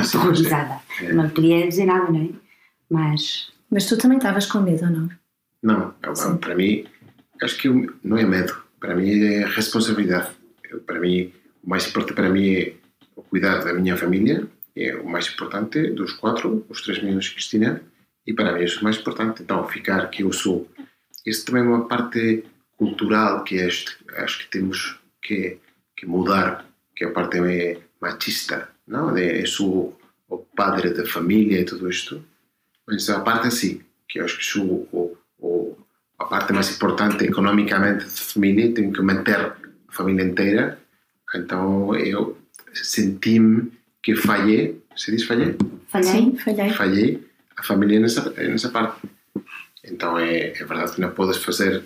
[0.00, 0.80] Estava Ah.
[1.00, 1.12] É.
[1.14, 2.41] Não podia dizer nada, não é?
[2.92, 5.08] Mas Mas tu também estavas com medo, ou não?
[5.62, 6.36] Não, eu- Sim.
[6.36, 6.84] para mim,
[7.42, 10.30] acho que eu- não é medo, para mim é responsabilidade.
[10.70, 11.32] Eu, Para mim,
[11.62, 12.74] o mais importante para mim é
[13.16, 17.82] o cuidar da minha família, é o mais importante dos quatro, os três de Cristina,
[18.26, 19.42] e para mim isso é o mais importante.
[19.42, 20.68] Então, ficar que eu sou.
[21.24, 22.44] Isso também é uma parte
[22.76, 25.58] cultural que acho, acho que temos que,
[25.96, 26.66] que mudar,
[26.96, 29.16] que é a parte é machista, não?
[29.16, 32.22] Eu sou o padre da família e tudo isto.
[32.86, 35.76] Mas a parte assim, que eu acho que sou o, o,
[36.18, 39.56] a parte mais importante economicamente da família, tenho que manter a
[39.90, 40.78] família inteira.
[41.34, 42.38] Então eu
[42.72, 43.72] senti-me
[44.02, 45.56] que falhei, se diz falhei?
[45.88, 46.10] falhei.
[46.10, 46.70] Sim, falhei.
[46.70, 49.00] Falhei a família nessa, nessa parte.
[49.84, 51.82] Então é, é verdade que não podes fazer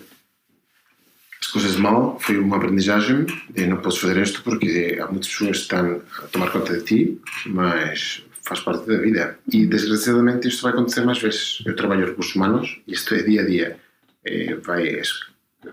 [1.39, 2.19] as coisas mal.
[2.19, 6.27] Foi uma aprendizagem de não podes fazer isto porque há muitas pessoas que estão a
[6.27, 9.37] tomar conta de ti, mas faz parte da vida.
[9.51, 11.61] E desgraçadamente isto vai acontecer mais vezes.
[11.65, 13.79] Eu trabalho recursos humanos isto é dia a dia.
[14.23, 15.09] É, vai, as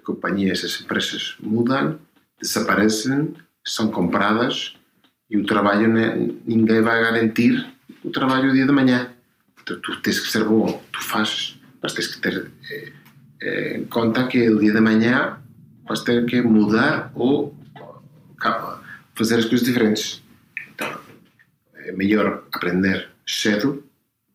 [0.02, 1.98] companhias, as empresas mudam,
[2.40, 4.74] desaparecem, são compradas
[5.30, 7.66] e o trabalho né, ninguém vai garantir
[8.02, 9.10] o trabalho o dia de manhã.
[9.62, 12.92] Então, tu tens que ser bom, tu fazes, mas tens que ter eh,
[13.40, 15.38] eh, em conta que o dia de manhã
[15.88, 17.56] vais ter que mudar ou
[19.14, 20.23] fazer as coisas diferentes.
[21.84, 23.84] É melhor aprender cedo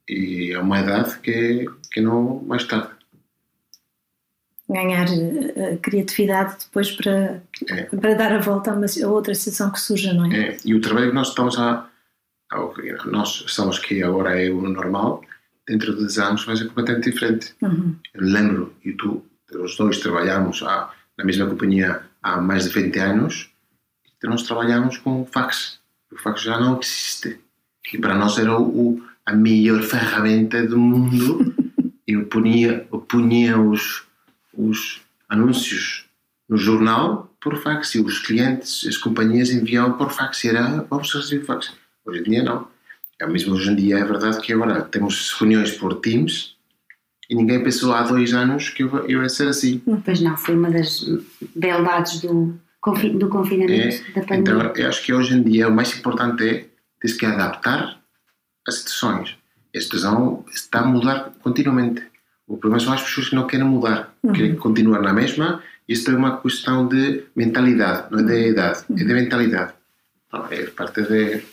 [0.08, 2.90] e a uma idade que, que não mais tarde.
[4.70, 7.84] Ganhar eh, criatividade depois para, É.
[7.84, 10.50] para dar a volta a, uma, a outra situação que surja, não é?
[10.50, 11.90] É, e o trabalho que nós estamos a,
[12.76, 15.24] que nós achamos que agora é o normal,
[15.68, 17.56] dentro de 10 anos vai ser completamente diferente.
[17.62, 17.96] Uhum.
[18.14, 19.24] Eu lembro, e tu,
[19.56, 23.52] os dois trabalhamos há, na mesma companhia há mais de 20 anos,
[24.24, 25.79] e nós trabalhamos com fax.
[26.20, 27.40] O fax já não existe.
[27.94, 31.54] E para nós era o, o- a melhor ferramenta do mundo.
[32.08, 34.02] Eu punha, eu punha os,
[34.52, 35.00] os
[35.30, 36.06] anúncios
[36.50, 40.44] no jornal por fax e os clientes, as companhias enviavam por fax.
[40.44, 41.72] E era, vamos receber fax.
[42.04, 42.68] Hoje em dia não.
[43.22, 46.56] É mesmo hoje em dia é verdade que agora temos reuniões por Teams
[47.30, 49.78] e ninguém pensou há dois anos que eu, eu ia ser assim.
[50.04, 51.06] Pois não, foi uma das
[51.56, 54.64] beldades do, confi- do confinamento da pandemia.
[54.64, 56.66] Então eu acho que hoje em dia o mais importante é
[57.00, 58.00] tens que adaptar
[58.68, 59.38] as situações.
[59.76, 62.04] A situação está a mudar continuamente.
[62.48, 65.62] O problema são as pessoas que não querem mudar, querem continuar na mesma.
[65.88, 69.74] Isto é uma questão de mentalidade, não é de idade, é de mentalidade.
[70.34, 71.44] Não, é parte de.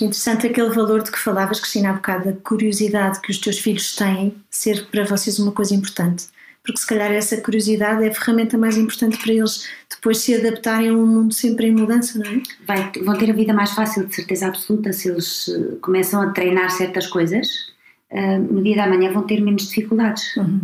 [0.00, 3.58] É interessante aquele valor de que falavas, Cristina, há bocado, da curiosidade que os teus
[3.58, 6.28] filhos têm ser para vocês uma coisa importante.
[6.66, 10.88] Porque se calhar essa curiosidade é a ferramenta mais importante para eles depois se adaptarem
[10.88, 12.42] a um mundo sempre em mudança, não é?
[12.66, 16.30] Vai- vão ter a vida mais fácil, de certeza absoluta, se eles eh, começam a
[16.32, 17.74] treinar certas coisas.
[18.10, 20.36] eh, no dia da manhã vão ter menos dificuldades.
[20.36, 20.60] Uhum.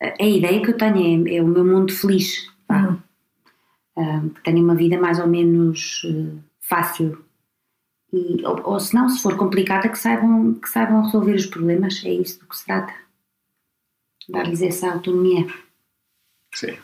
[0.00, 2.46] A, ideia que eu tenho é, é o meu mundo feliz.
[2.70, 2.98] Uhum.
[3.96, 7.24] Ah, que tenho uma vida mais ou menos eh, fácil
[8.12, 12.02] E, ou, ou se não, se for complicada, que saibam, que saibam resolver os problemas.
[12.04, 12.92] É isso do que se trata.
[14.28, 15.46] Dar-lhes essa autonomia.
[16.54, 16.76] Sim.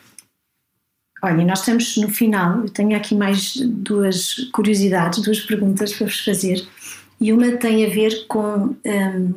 [1.22, 2.62] Olha, nós estamos no final.
[2.62, 6.66] Eu tenho aqui mais duas curiosidades, duas perguntas para vos fazer.
[7.20, 9.34] E uma tem a ver com um,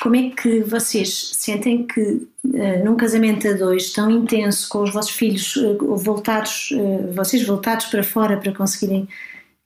[0.00, 4.92] como é que vocês sentem que uh, num casamento a dois tão intenso, com os
[4.92, 9.06] vossos filhos uh, voltados, uh, vocês voltados para fora para conseguirem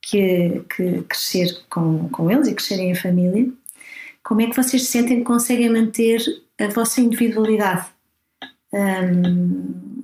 [0.03, 3.49] que, que crescer com, com eles e crescerem em família,
[4.25, 6.20] como é que vocês sentem que conseguem manter
[6.59, 7.87] a vossa individualidade?
[8.72, 10.03] Um,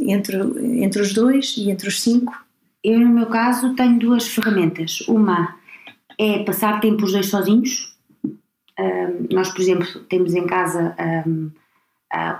[0.00, 0.36] entre,
[0.82, 2.34] entre os dois e entre os cinco?
[2.82, 5.02] Eu, no meu caso, tenho duas ferramentas.
[5.02, 5.56] Uma
[6.18, 7.94] é passar tempo os dois sozinhos.
[8.24, 10.96] Um, nós, por exemplo, temos em casa
[11.26, 11.50] um,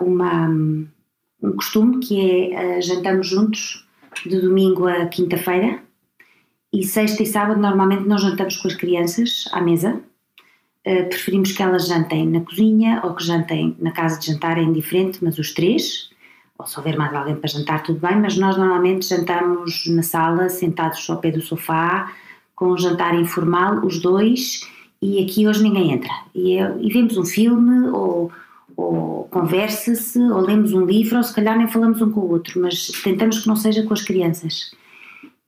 [0.00, 3.86] uma, um costume que é uh, jantamos juntos
[4.24, 5.85] de domingo a quinta-feira
[6.72, 10.00] e sexta e sábado normalmente não jantamos com as crianças à mesa.
[10.86, 14.62] Uh, preferimos que elas jantem na cozinha ou que jantem na casa de jantar, é
[14.62, 16.10] indiferente, mas os três
[16.58, 20.48] ou se houver mais alguém para jantar, tudo bem, mas nós normalmente jantamos na sala,
[20.48, 22.12] sentados ao pé do sofá,
[22.54, 24.66] com um jantar informal, os dois,
[25.02, 26.10] e aqui hoje ninguém entra.
[26.34, 28.32] E, e vemos um filme, ou,
[28.74, 32.60] ou conversa-se, ou lemos um livro, ou se calhar nem falamos um com o outro,
[32.60, 34.74] mas tentamos que não seja com as crianças.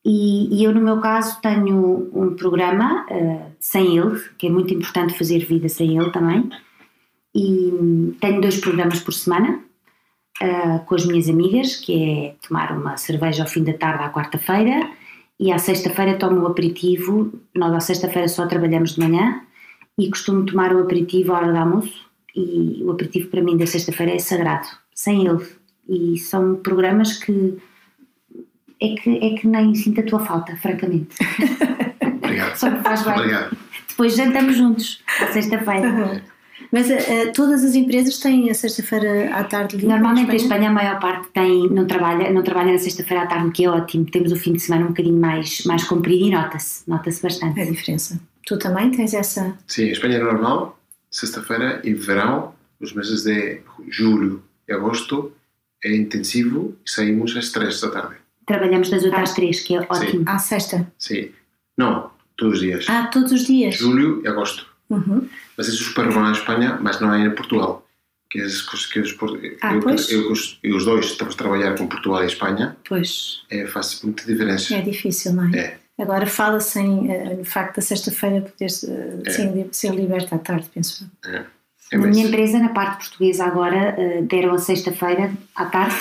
[0.04, 4.72] E, e eu, no meu caso, tenho um programa uh, sem ele, que é muito
[4.72, 6.48] importante fazer vida sem ele também,
[7.34, 9.60] e tenho dois programas por semana
[10.42, 14.10] uh, com as minhas amigas, que é tomar uma cerveja ao fim da tarde à
[14.10, 14.90] quarta-feira
[15.38, 17.32] e à sexta-feira tomo o aperitivo.
[17.54, 19.42] Nós à sexta-feira só trabalhamos de manhã
[19.98, 23.66] e costumo tomar o aperitivo à hora do almoço e o aperitivo para mim da
[23.66, 25.44] sexta-feira é sagrado, sem ele.
[25.88, 27.56] E são programas que
[28.80, 31.16] é que, é que nem sinto a tua falta, francamente.
[32.22, 32.56] Obrigado.
[32.56, 33.14] Só me faz bem.
[33.14, 33.56] Obrigado.
[33.88, 35.88] Depois jantamos juntos à sexta-feira.
[35.88, 36.20] Uhum.
[36.70, 39.90] Mas uh, todas as empresas têm a sexta-feira à tarde livre?
[39.90, 40.68] Normalmente em Espanha?
[40.68, 43.70] a maior parte tem, não trabalha, não trabalha na sexta-feira à tarde, o que é
[43.70, 44.04] ótimo.
[44.06, 47.58] Temos o fim de semana um bocadinho mais, mais comprido e nota-se, nota-se bastante.
[47.58, 48.20] É a diferença.
[48.46, 49.56] Tu também tens essa?
[49.66, 50.78] Sim, em Espanha é normal,
[51.10, 55.32] sexta-feira e verão, os meses de julho e agosto
[55.82, 58.16] é intensivo e saímos às três da tarde.
[58.48, 60.24] Trabalhamos das 8 às 3, que é ótimo.
[60.26, 60.90] À sexta?
[60.98, 61.30] Sim.
[61.76, 62.86] Não, todos os dias.
[62.88, 63.76] Ah, todos os dias?
[63.76, 64.66] Julho e agosto.
[64.88, 65.28] Uhum.
[65.56, 67.86] Mas isso para em Espanha, mas não é em Portugal.
[68.30, 69.16] Que, as, que os,
[69.60, 70.10] ah, eu, pois?
[70.10, 72.76] Eu, os, os dois estamos a trabalhar com Portugal e Espanha.
[72.88, 73.42] Pois.
[73.50, 74.74] É, faz muita diferença.
[74.74, 75.58] É difícil, não é?
[75.58, 75.78] É.
[75.98, 79.30] Agora fala-se uh, no facto da sexta-feira poder uh, É.
[79.30, 81.34] ser, ser liberta à tarde, penso eu.
[81.34, 81.44] É.
[81.90, 85.96] É Na minha empresa, na parte portuguesa, agora eh, deram a sexta-feira à tarde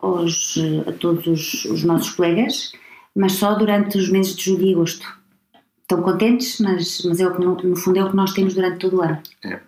[0.00, 2.72] aos, eh, a todos os, os nossos colegas,
[3.14, 5.06] mas só durante os meses de julho e agosto.
[5.82, 8.54] Estão contentes, mas, mas é o que, no, no fundo é o que nós temos
[8.54, 9.20] durante todo o ano.
[9.44, 9.60] É.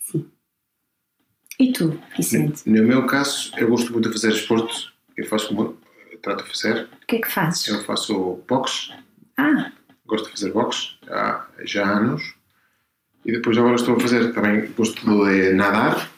[0.00, 0.26] Sim.
[1.58, 2.68] E tu, Vicente?
[2.68, 4.92] No meu caso, eu gosto muito de fazer esporte.
[5.16, 5.78] Eu faço muito,
[6.10, 6.88] eu trato de fazer.
[7.02, 7.68] O que é que fazes?
[7.68, 8.92] Eu faço boxe,
[9.36, 9.70] Ah,
[10.06, 12.34] gosto de fazer boxe há já há anos.
[13.24, 16.10] E depois agora estou a fazer também, gosto de nadar,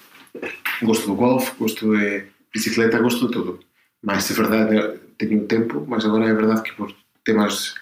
[0.82, 2.24] gosto do golfe, gosto de
[2.54, 3.60] bicicleta, gosto de tudo.
[4.00, 6.94] Mas é verdade, tenho tempo, mas agora é verdade que por
[7.24, 7.74] temas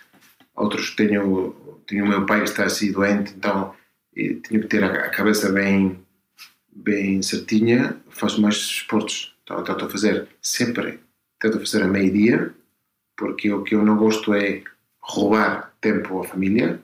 [0.54, 1.54] outros tenho,
[1.86, 3.74] tenho o meu pai está assim doente, então
[4.14, 5.98] tenho que ter a cabeça bem,
[6.74, 9.32] bem certinha, faço mais esportes.
[9.42, 11.00] Então tento fazer sempre,
[11.40, 12.54] tento fazer a meio-dia,
[13.16, 14.62] porque o que eu não gosto é
[15.00, 16.80] roubar tempo à família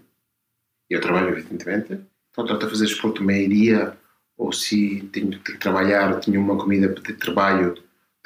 [0.91, 2.01] e ao trabalho, evidentemente.
[2.31, 3.97] Então tento fazer esporte meio-dia,
[4.39, 7.75] ou se tenho que trabalhar, tenho uma comida de trabalho,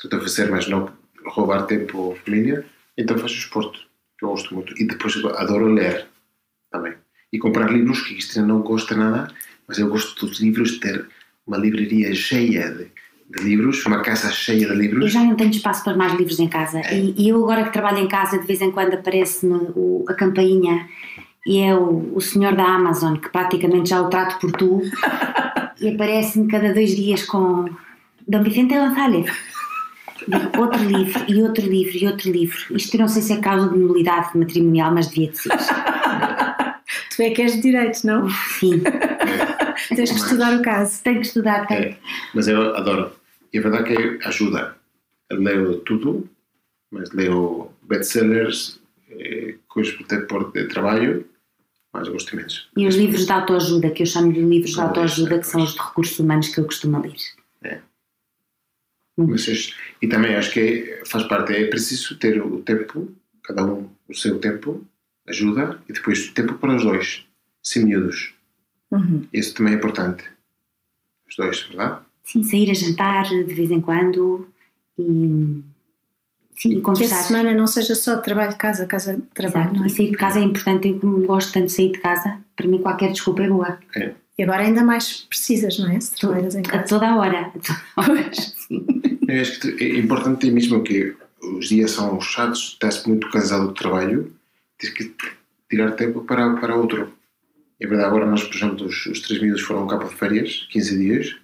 [0.00, 0.92] tento fazer, mas não
[1.24, 2.66] roubar tempo à família.
[2.96, 3.80] Então faço esporte,
[4.18, 4.74] que eu gosto muito.
[4.80, 6.06] E depois adoro ler
[6.70, 6.94] também.
[7.32, 9.32] E comprar livros, que isto não gosta nada,
[9.66, 11.06] mas eu gosto dos livros, ter
[11.46, 12.88] uma livraria cheia de,
[13.30, 15.10] de livros, uma casa cheia de Eu livros.
[15.10, 16.80] já não tenho espaço para mais livros em casa.
[16.80, 16.94] É.
[16.98, 19.58] E, e eu agora que trabalho em casa, de vez em quando aparece-me
[20.06, 20.86] a campainha
[21.46, 24.82] e é o, o senhor da Amazon, que praticamente já o trato por tu,
[25.82, 27.68] e aparece-me cada dois dias com
[28.26, 29.26] Dom Vicente González.
[30.58, 32.76] Outro livro, e outro livro, e outro livro.
[32.76, 35.50] Isto eu não sei se é causa de nulidade matrimonial, mas devia de ser.
[37.16, 38.28] tu é que és de direito, não?
[38.30, 39.62] Sim, É,
[39.96, 41.02] Tens que Mas- estudar o caso.
[41.02, 41.82] tenho que estudar, tenho.
[41.86, 41.96] É,
[42.34, 43.10] mas eu adoro.
[43.52, 44.76] E a verdade é que ajuda.
[45.28, 46.28] Eu leio tudo,
[46.90, 48.80] mas leio best-sellers,
[49.10, 51.26] eh, coisas de, por- de trabalho,
[51.93, 52.68] mas eu gosto imenso.
[52.76, 55.62] E os livros de autoajuda, que eu chamo de livros de autoajuda, este, que são
[55.62, 57.14] os de recursos humanos que eu costumo ler.
[59.16, 63.12] Mas es- e também acho que faz parte, é preciso ter o tempo,
[63.43, 64.84] cada um o seu tempo,
[65.28, 67.26] ajuda e depois tempo para os dois,
[67.62, 68.32] sem miúdos.
[68.90, 69.26] Uhum.
[69.32, 70.24] Isso também é importante.
[71.28, 72.01] Os dois, verdade?
[72.24, 74.49] Sim, sair a jantar de vez em quando
[74.99, 75.62] e.
[76.57, 79.76] Sim, e Que a semana não seja só trabalho, casa, casa, trabalho, Exato.
[79.76, 79.86] não é?
[79.86, 80.88] E sair de casa é importante.
[80.88, 83.78] Eu como gosto tanto de sair de casa, para mim qualquer desculpa é boa.
[84.38, 86.00] E agora ainda mais precisas, não é?
[86.00, 86.84] Se trabalhas em A casa.
[86.84, 87.40] toda a hora.
[87.40, 88.30] A toda a hora.
[89.28, 93.74] Eu acho que é importante mesmo que os dias são chatos, estás muito cansado do
[93.74, 94.32] trabalho,
[94.78, 95.12] tens que
[95.68, 97.12] tirar tempo para, para outro.
[97.80, 100.68] É verdade, agora nós, por exemplo, os, os três miúdos foram cá para de férias,
[100.70, 101.36] 15 dias,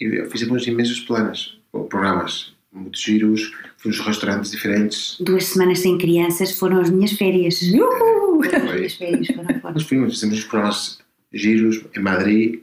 [0.00, 5.16] e fizemos imensos planos, ou programas, muitos giros, fomos restaurantes diferentes.
[5.20, 7.60] Duas semanas sem crianças foram as minhas férias.
[7.62, 8.18] Uhul!
[8.44, 9.74] As minhas férias foram fora.
[9.74, 10.98] Nós fomos, fizemos os programas
[11.32, 12.60] giros em Madrid,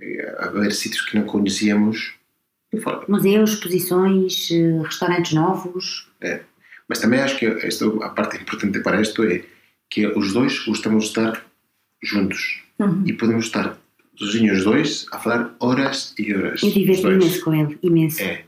[0.00, 2.14] eh, a ver sítios que não conhecíamos.
[3.08, 6.08] Museus, exposições, eh, restaurantes novos.
[6.88, 9.42] Mas também acho que esta, a parte importante para isto é
[9.90, 11.44] que os dois gostamos de estar
[12.02, 13.02] juntos Uhum.
[13.06, 13.76] e podemos estar
[14.16, 16.62] sozinhos os dois a falar horas e horas.
[16.62, 18.22] Eu diverti imenso com ele, imenso.
[18.22, 18.44] É,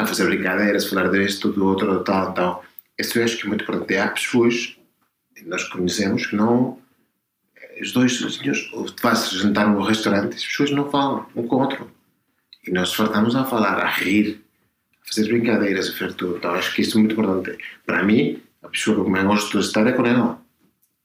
[0.00, 2.64] a fazer brincadeiras, falar disto, do outro, do tal, tal.
[2.98, 3.96] Eu acho que é muito importante.
[3.96, 4.76] Há pessoas
[5.34, 6.78] que nós conhecemos que não.
[7.80, 11.56] Os dois sozinhos, ou te vais jantar num restaurante, as pessoas não falam um com
[11.56, 11.90] o outro.
[12.66, 14.42] E nós fartamos a falar, a rir,
[15.02, 16.36] a fazer brincadeiras, a fazer tudo.
[16.36, 17.58] Então acho que isso é muito importante.
[17.86, 20.38] Para mim, a pessoa que mais gosto de estar é com ela.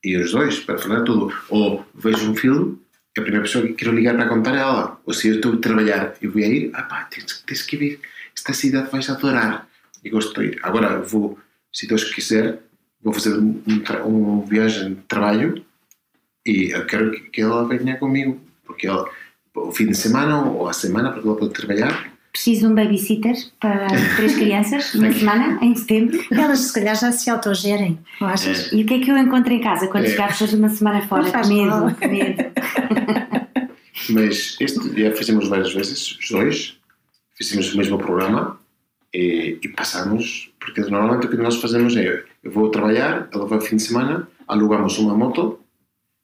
[0.04, 1.34] E os dois, para falar tudo.
[1.48, 2.78] Ou vejo um filme,
[3.16, 5.00] a primeira pessoa que quero ligar para contar é ela.
[5.06, 7.76] Ou se eu estou a trabalhar e vou a ir, ah pá, tens, tens que
[7.76, 8.00] vir.
[8.36, 9.66] Esta cidade vais adorar.
[10.04, 10.60] E gosto de ir.
[10.62, 11.38] Agora vou,
[11.72, 12.60] se Deus quiser,
[13.02, 15.64] vou fazer um, um, tra- um viagem de trabalho
[16.44, 18.40] e eu quero que, que ela venha comigo.
[18.64, 19.08] Porque ela,
[19.54, 23.34] o fim de semana ou a semana, porque ela pode trabalhar, Preciso de um babysitter
[23.58, 26.22] para três crianças, uma semana, em setembro.
[26.30, 28.70] Elas se calhar já se autogerem, não achas?
[28.72, 30.10] E o que é que eu encontro em casa quando É.
[30.10, 31.24] chegar depois de uma semana fora?
[31.24, 31.94] Faz Que medo, mal.
[31.94, 32.44] que medo.
[34.10, 36.76] Mas este já fizemos várias vezes, os dois,
[37.36, 38.58] fizemos o mesmo programa
[39.12, 43.58] e, e passamos, porque normalmente o que nós fazemos é, eu vou trabalhar, ela vai
[43.58, 45.60] ao fim de semana, alugamos uma moto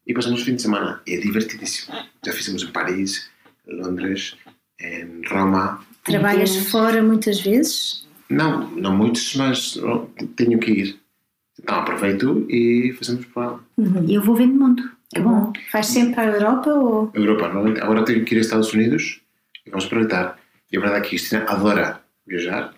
[0.06, 1.00] e passamos o fim de semana.
[1.06, 1.96] E é divertidíssimo.
[2.24, 3.30] Já fizemos em Paris,
[3.66, 4.36] em Londres,
[4.80, 5.84] em Roma.
[6.04, 8.06] Trabalhas fora muitas vezes?
[8.28, 9.78] Não, não muitos, mas
[10.36, 11.02] tenho que ir.
[11.60, 14.04] Então aproveito e fazemos para Uhum.
[14.08, 14.82] E eu vou vendo mundo.
[15.14, 15.52] É bom.
[15.70, 17.10] Faz sempre para a Europa ou.
[17.14, 17.48] a Europa.
[17.48, 19.20] Normalmente, agora tenho que ir aos Estados Unidos
[19.66, 20.38] e vamos aproveitar.
[20.72, 22.74] E a verdade é que a Cristina adora viajar.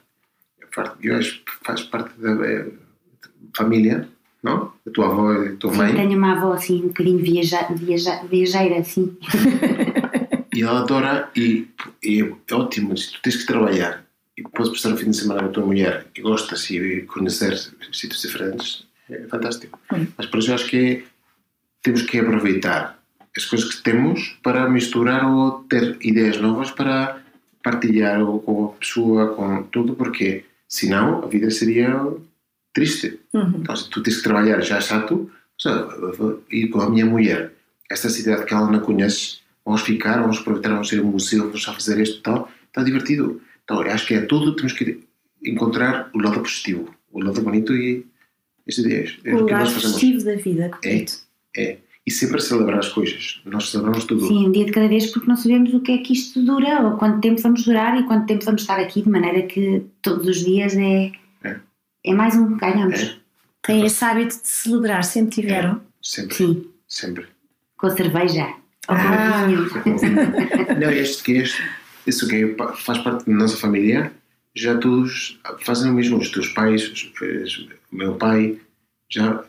[0.74, 2.66] Faz- Viajar faz parte da eh,
[3.56, 4.08] família,
[4.42, 4.72] não?
[4.84, 5.94] Da tua avó e da tua Sim, mãe.
[5.94, 9.16] tenho uma avó assim, um bocadinho viaja, viaja, viajeira, assim.
[10.56, 11.66] E ela adora e,
[12.00, 12.96] e é ótimo.
[12.96, 14.04] Se tu tens que trabalhar
[14.38, 17.56] e podes passar o fim de semana com a tua mulher e gostas de conhecer
[17.92, 19.76] sítios diferentes, é fantástico.
[19.92, 20.06] Hum.
[20.16, 21.02] Mas por isso eu acho que é-
[21.82, 23.00] temos que aproveitar
[23.36, 27.20] as coisas que temos para misturar ou ter ideias novas para
[27.64, 31.98] partilhar ou com a pessoa, com tudo, porque senão a vida seria
[32.74, 33.18] triste.
[33.32, 33.54] Uhum.
[33.56, 35.30] Então, se tu tens que trabalhar já é chato,
[36.18, 37.52] vou ir com a minha mulher,
[37.90, 41.44] esta cidade que ela não conhece, vamos ficar, vamos aproveitar, vamos ir a um museu,
[41.44, 43.40] vamos só fazer isto e tal, está divertido.
[43.64, 45.02] Então, acho que é tudo, temos que
[45.42, 48.04] encontrar o lado positivo, o lado bonito e
[48.66, 49.18] estes dias.
[49.24, 51.18] É O lado festivo da vida, correto?
[51.56, 51.78] É.
[52.06, 53.40] E sempre celebrar as coisas.
[53.46, 54.26] Nós celebramos tudo.
[54.26, 56.82] Sim, um dia de cada vez, porque não sabemos o que é que isto dura,
[56.82, 60.26] ou quanto tempo vamos durar e quanto tempo vamos estar aqui, de maneira que todos
[60.28, 61.56] os dias é, É.
[62.04, 63.00] é mais um que ganhamos.
[63.00, 63.16] É.
[63.62, 65.80] Têm esse hábito de celebrar, sempre tiveram.
[66.02, 66.34] Sempre.
[66.34, 67.26] Sim, Sempre.
[67.78, 68.48] com cerveja.
[68.86, 69.46] Ou com Ah.
[69.46, 69.64] vinho.
[70.78, 71.62] Não, este que este,
[72.06, 74.12] isso que é- faz parte da nossa família,
[74.54, 76.18] já todos fazem o mesmo.
[76.18, 78.58] Os teus pais, os- o meu pai,
[79.10, 79.42] já.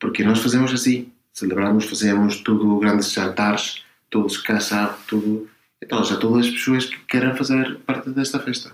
[0.00, 1.08] Porque nós fazemos assim.
[1.32, 5.48] Celebramos, fazemos tudo, grandes jantares, todos casados, tudo.
[5.82, 8.72] Então, já todas as pessoas que querem fazer parte desta festa.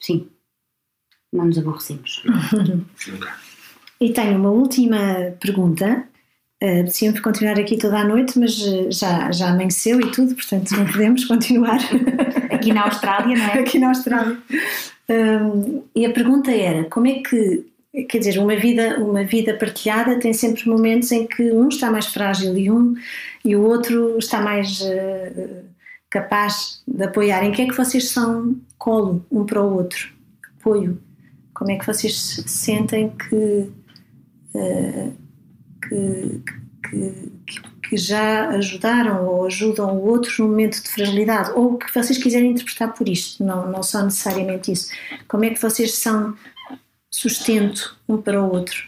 [0.00, 0.28] Sim,
[1.32, 2.22] não nos aborrecemos.
[3.06, 3.36] Nunca.
[4.00, 6.08] E tenho uma última pergunta.
[6.62, 10.70] Uh, Decidimos continuar aqui toda a noite, mas uh, já, já amanheceu e tudo, portanto
[10.72, 11.78] não podemos continuar
[12.62, 13.58] Aqui na Austrália, não é?
[13.58, 14.38] aqui na Austrália.
[15.08, 17.66] Um, e a pergunta era: como é que,
[18.08, 22.06] quer dizer, uma vida, uma vida partilhada tem sempre momentos em que um está mais
[22.06, 22.94] frágil e um
[23.44, 25.64] e o outro está mais uh,
[26.08, 27.44] capaz de apoiar.
[27.44, 30.10] Em que é que vocês são colo um para o outro?
[30.58, 30.98] Apoio.
[31.52, 33.70] Como é que vocês se sentem que,
[34.54, 35.16] uh,
[35.82, 36.42] que,
[36.88, 41.50] que, que já ajudaram ou ajudam o outro num momento de fragilidade?
[41.50, 44.90] Ou o que vocês quiserem interpretar por isto, não, não só necessariamente isso.
[45.28, 46.34] Como é que vocês são
[47.12, 48.82] sustento um para o outro?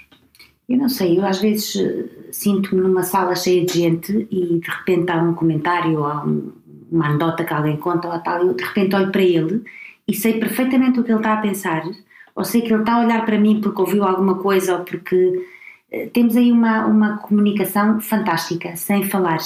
[0.68, 4.70] Eu não sei, eu às vezes eh, sinto-me numa sala cheia de gente e de
[4.70, 6.52] repente há um comentário ou há um,
[6.90, 9.62] uma anedota que alguém conta ou tal, eu de repente olho para ele
[10.08, 11.82] e sei perfeitamente o que ele está a pensar,
[12.34, 15.46] ou sei que ele está a olhar para mim porque ouviu alguma coisa ou porque
[15.92, 19.38] eh, temos aí uma, uma comunicação fantástica, sem falar.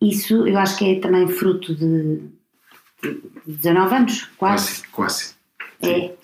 [0.00, 2.20] Isso eu acho que é também fruto de,
[3.02, 4.84] de 19 anos, quase.
[4.92, 5.34] Quase,
[5.80, 5.82] quase.
[5.82, 6.14] É.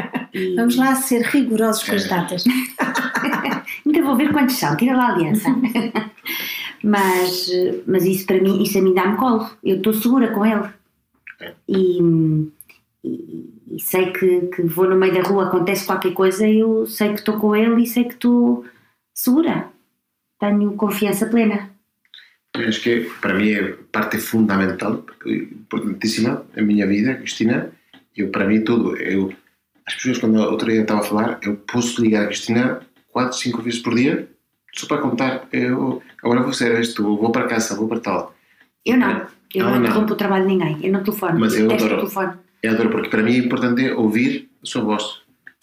[0.34, 2.08] E- Vamos lá ser rigorosos com as É.
[2.08, 2.44] datas.
[3.86, 5.48] Ainda vou ver quantos são, tira lá a aliança.
[6.82, 7.46] mas,
[7.86, 9.48] mas isso para mim, isso a mim dá-me colo.
[9.62, 10.68] Eu estou segura com ele.
[11.68, 11.98] E,
[13.04, 17.08] e- e sei que, que vou no meio da rua, acontece qualquer coisa, eu sei
[17.08, 18.64] que estou com ele e sei que estou
[19.12, 19.68] segura.
[20.40, 21.70] Tenho confiança plena.
[22.56, 27.72] Acho que para mim é parte fundamental, importantíssima da minha vida, Cristina.
[28.16, 28.96] Eu, para mim, tudo.
[28.96, 29.32] Eu,
[29.86, 32.80] as pessoas, quando outro dia estava a falar, eu posso ligar a Cristina
[33.12, 34.28] quatro, cinco vezes por dia,
[34.72, 35.46] só para contar.
[35.52, 38.34] Eu, agora vou fazer isto, vou para casa, vou para tal.
[38.84, 39.26] Eu não.
[39.54, 39.86] Eu Ela não não.
[39.86, 40.78] interrompo o trabalho de ninguém.
[40.82, 41.38] Eu não telefono.
[41.38, 41.96] Mas eu o adoro.
[41.96, 42.32] telefone.
[42.62, 45.04] Eu adoro, porque para mim é importante ouvir a sua voz.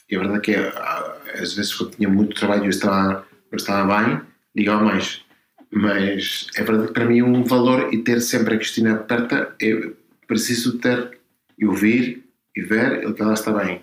[0.09, 3.25] E a verdade é que ah, às vezes quando tinha muito trabalho e eu estava,
[3.51, 4.21] eu estava bem,
[4.55, 5.23] ligava mais.
[5.71, 9.47] Mas é verdade que para mim é um valor e ter sempre a Cristina perto,
[9.59, 9.95] eu
[10.27, 11.17] preciso ter
[11.57, 12.23] e ouvir
[12.55, 13.81] e ver que ela está bem.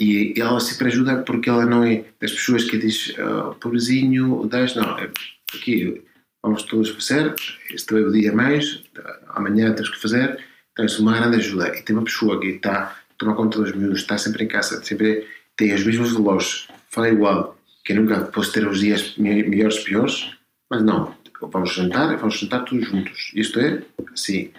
[0.00, 4.74] E ela sempre ajuda porque ela não é das pessoas que diz ah, pobrezinho, 10,
[4.76, 4.98] não.
[4.98, 5.10] É
[5.54, 6.02] aqui
[6.42, 7.34] vamos todos fazer,
[7.70, 8.82] este é o dia mais,
[9.28, 10.38] amanhã temos que fazer.
[10.78, 11.76] É uma grande ajuda.
[11.76, 14.82] E tem uma pessoa que está a tomar conta dos miúdos, está sempre em casa,
[14.82, 19.78] sempre tem os mesmos relógios, fala igual, que nunca posso ter os dias me- melhores
[19.80, 20.30] piores,
[20.70, 23.30] mas não, vamos jantar, vamos jantar todos juntos.
[23.34, 23.82] Isto é,
[24.12, 24.50] assim,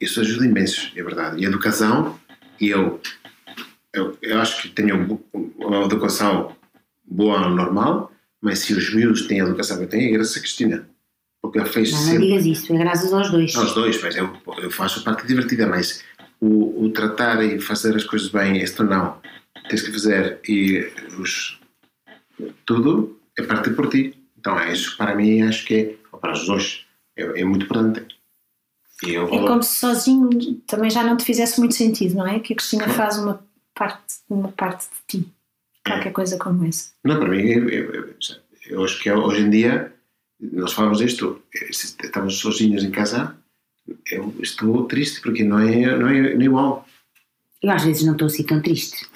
[0.00, 1.40] isso ajuda imenso, é verdade.
[1.40, 2.18] E a educação,
[2.58, 2.98] e eu,
[3.94, 5.20] eu, eu acho que tenho
[5.58, 6.56] uma educação
[7.04, 10.40] boa, normal, mas se os miúdos têm a educação que eu tenho, é graças a
[10.40, 10.88] Cristina.
[11.40, 12.26] Porque ela fez Não, não sempre.
[12.26, 12.72] digas isso.
[12.72, 13.54] É graças aos dois.
[13.56, 16.02] Aos dois, mas eu, eu faço a parte divertida, mas
[16.40, 19.20] o, o tratar e fazer as coisas bem, isto não.
[19.68, 20.88] Tens que fazer e
[21.18, 21.60] os,
[22.64, 24.16] tudo é parte por ti.
[24.38, 26.84] Então, é isso para mim, acho que é, ou para os dois,
[27.16, 28.06] é, é muito importante.
[29.04, 30.30] E eu É como se sozinho
[30.66, 32.38] também já não te fizesse muito sentido, não é?
[32.40, 33.44] Que a Cristina faz uma
[33.82, 35.28] parte, uma parte de ti.
[35.84, 36.90] Qualquer coisa como essa.
[37.04, 38.14] Não, para mim, eu, eu, eu-
[38.70, 39.92] eu acho que hoje em dia,
[40.40, 43.36] nós falamos disto, estamos sozinhos em casa,
[44.10, 46.86] eu estou triste porque não é, não é, não é igual.
[47.60, 49.06] Eu às vezes não estou assim tão triste.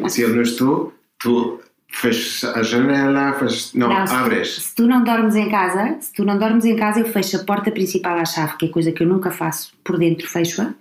[0.00, 4.48] Mas se eu não estou, tu fechas a janela, fechas, não, Não, se, abres.
[4.56, 7.44] se tu não dormes em casa, se tu não dormes em casa, eu fecho a
[7.44, 9.72] porta principal à chave, que é coisa que eu nunca faço.
[9.84, 10.74] Por dentro fecho-a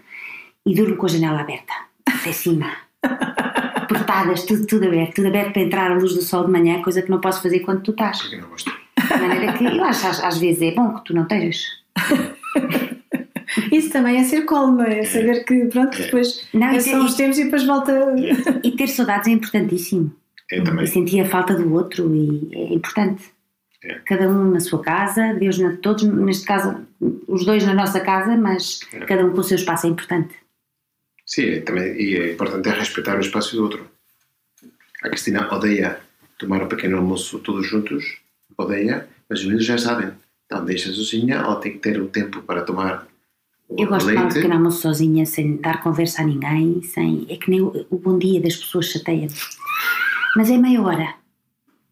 [0.66, 1.74] e durmo com a janela aberta,
[2.08, 2.72] até cima.
[3.88, 7.02] Portadas, tudo, tudo aberto, tudo aberto para entrar a luz do sol de manhã, coisa
[7.02, 8.22] que não posso fazer quando tu estás.
[8.22, 8.72] Porque não gosto.
[8.72, 11.66] De maneira que eu acho às, às vezes é bom que tu não estejas.
[13.72, 15.04] Isso também é ser colo, não é?
[15.04, 18.16] Saber que, pronto, depois Não, e, ter, são os tempos e depois volta.
[18.64, 20.12] e ter saudades é importantíssimo.
[20.50, 20.86] Eu também.
[20.86, 23.24] E sentir a falta do outro e é importante.
[23.84, 23.96] É.
[24.06, 26.78] Cada um na sua casa, Deus na, todos, neste caso,
[27.28, 29.00] os dois na nossa casa, mas É.
[29.00, 30.34] cada um com o seu espaço é importante.
[31.34, 33.88] Sim, é também, e é importante é respeitar o espaço do outro.
[35.02, 36.00] A Cristina odeia
[36.38, 38.18] tomar um pequeno almoço todos juntos,
[38.58, 40.12] odeia, mas os meninos já sabem.
[40.46, 43.08] Então deixa sozinha, ela tem que ter o tempo para tomar
[43.70, 44.36] o Eu gosto de tomar um leite.
[44.36, 48.20] pequeno almoço sozinha, sem dar conversa a ninguém, sem, é que nem o, o bom
[48.20, 49.30] dia das pessoas chateia
[50.36, 51.16] Mas é meia hora.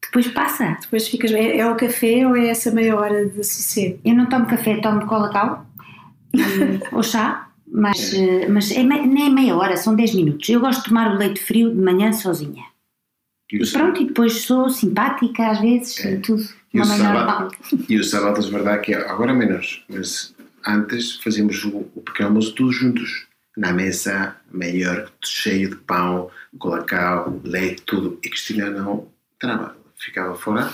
[0.02, 0.78] Depois passa.
[0.82, 1.32] Depois ficas.
[1.32, 4.00] É, é o café ou é essa meia hora de sossego?
[4.04, 5.66] Eu não tomo café, tomo colacau
[6.36, 10.48] e- ou chá, mas, eh, mas é me- nem é meia hora, são 10 minutos.
[10.50, 12.64] Eu gosto de tomar o leite frio de manhã sozinha.
[13.52, 16.14] E o, pronto, e depois sou simpática às vezes É.
[16.14, 16.44] e tudo.
[16.74, 17.56] E o sábado?
[17.90, 20.36] e os sábados, verdade que agora menos, mas
[20.68, 23.28] antes fazíamos o, o pequeno almoço todos juntos.
[23.58, 26.30] Na mesa, melhor, cheio de pão,
[26.60, 28.18] colacau, leite, tudo.
[28.24, 29.08] E Cristina não
[29.40, 30.72] trava, ficava fora.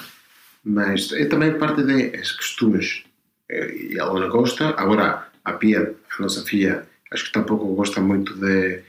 [0.64, 3.04] Mas é também parte dos costumes.
[3.50, 4.70] Eh, E ela não gosta.
[4.78, 8.82] Agora, a Pia, a nossa filha, acho que tampouco gosta muito de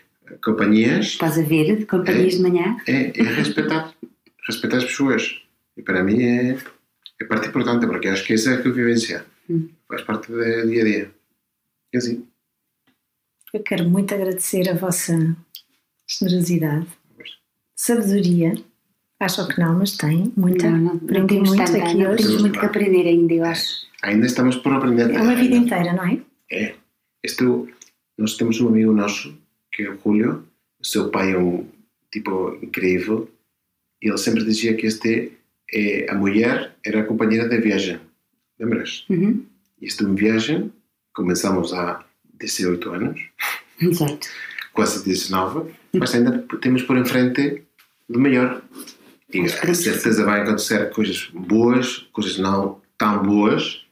[0.42, 1.06] companhias.
[1.06, 2.76] Estás a ver, de companhias de manhã.
[2.86, 3.94] É, é respeitar.
[4.46, 5.42] respeitar as pessoas.
[5.76, 6.58] E para mim é,
[7.20, 9.24] é parte importante, porque acho que essa é a convivência.
[9.48, 9.68] Hum.
[9.88, 11.10] Faz parte do dia a dia.
[11.92, 12.26] E assim.
[13.52, 15.36] Eu quero muito agradecer a vossa
[16.06, 16.86] generosidade,
[17.74, 18.54] sabedoria.
[19.18, 20.68] Acham que não, mas tem muita.
[20.70, 22.22] Não, não, não Aprendi temos muito tanta, aqui não hoje.
[22.22, 23.86] temos muito que aprender ainda, eu acho.
[24.02, 25.10] Ainda estamos por aprender.
[25.10, 26.20] É uma vida inteira, não é?
[26.50, 26.74] É.
[27.24, 27.68] Isto,
[28.18, 29.36] nós temos um amigo nosso,
[29.72, 30.46] que é o Julio.
[30.80, 31.66] O seu pai é um
[32.12, 33.30] tipo incrível.
[34.02, 35.32] E ele sempre dizia que este
[35.72, 37.98] é a mulher era a companheira de viagem.
[38.58, 39.04] Lembras?
[39.10, 39.44] Uhum.
[39.80, 40.72] Isto é uma viagem,
[41.14, 42.04] começamos há
[42.40, 43.20] 18 anos,
[43.80, 44.28] Exato.
[44.72, 47.62] quase 19, mas ainda temos por em frente
[48.08, 48.62] do melhor.
[49.34, 53.84] E a certeza vai acontecer coisas boas, coisas não tão boas,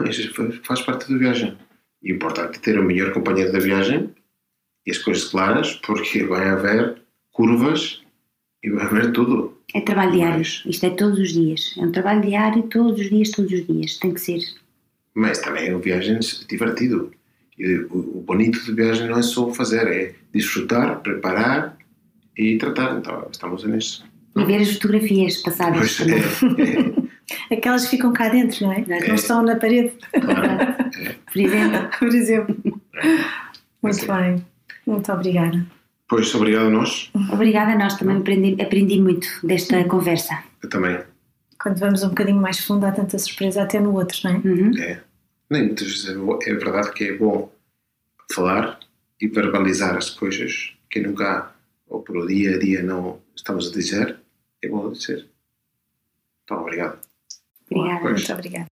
[0.00, 1.56] mas faz- faz parte da viagem.
[2.02, 4.10] E o importante é ter o melhor companheiro da viagem
[4.86, 7.02] e as coisas claras, porque vai haver
[7.32, 8.02] curvas
[8.62, 9.56] e vai haver tudo.
[9.74, 10.38] É trabalho diário.
[10.38, 11.74] Mas- Isto é todos os dias.
[11.76, 13.98] É um trabalho diário, todos os dias, todos os dias.
[13.98, 14.40] Tem que ser.
[15.14, 16.18] Mas também é uma viagem
[16.48, 17.10] divertido.
[17.58, 21.76] E o, bonito de viagem não é só fazer, é desfrutar, preparar
[22.36, 22.98] e tratar.
[22.98, 24.04] Então, estamos nisso.
[24.36, 26.18] E ver as fotografias passadas Pois também.
[26.18, 27.05] é,
[27.50, 28.84] Aquelas que ficam cá dentro, não é?
[28.88, 29.08] É.
[29.08, 30.74] Não estão na parede, claro.
[31.32, 31.90] Por exemplo.
[31.98, 32.56] por exemplo.
[33.82, 34.06] Muito Sim.
[34.06, 34.46] bem.
[34.86, 35.66] Muito obrigada.
[36.08, 37.10] Pois, obrigado a nós.
[37.32, 37.96] Obrigada a nós.
[37.96, 40.38] Também aprendi, aprendi muito desta conversa.
[40.62, 41.00] Eu também.
[41.60, 44.34] Quando vamos um bocadinho mais fundo, há tanta surpresa até no outro, não é?
[44.36, 44.78] Uhum.
[44.78, 45.00] É.
[45.50, 47.52] Nem muitas vezes é, é verdade que é bom
[48.32, 48.78] falar
[49.20, 51.52] e verbalizar as coisas que nunca,
[51.88, 54.16] ou por o dia a dia, não estamos a dizer.
[54.62, 55.26] É bom dizer.
[56.44, 57.05] Então, obrigado.
[57.70, 58.00] Obrigada.
[58.00, 58.12] Pois.
[58.12, 58.66] Muito obrigada.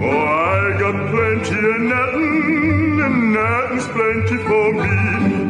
[0.00, 4.94] Oh, I got plenty of nothing, and nothing's plenty for me.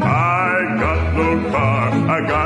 [0.03, 2.44] I got no car, I got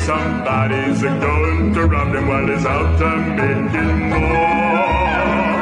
[0.00, 5.55] somebody's a going to rob them while he's out a making more.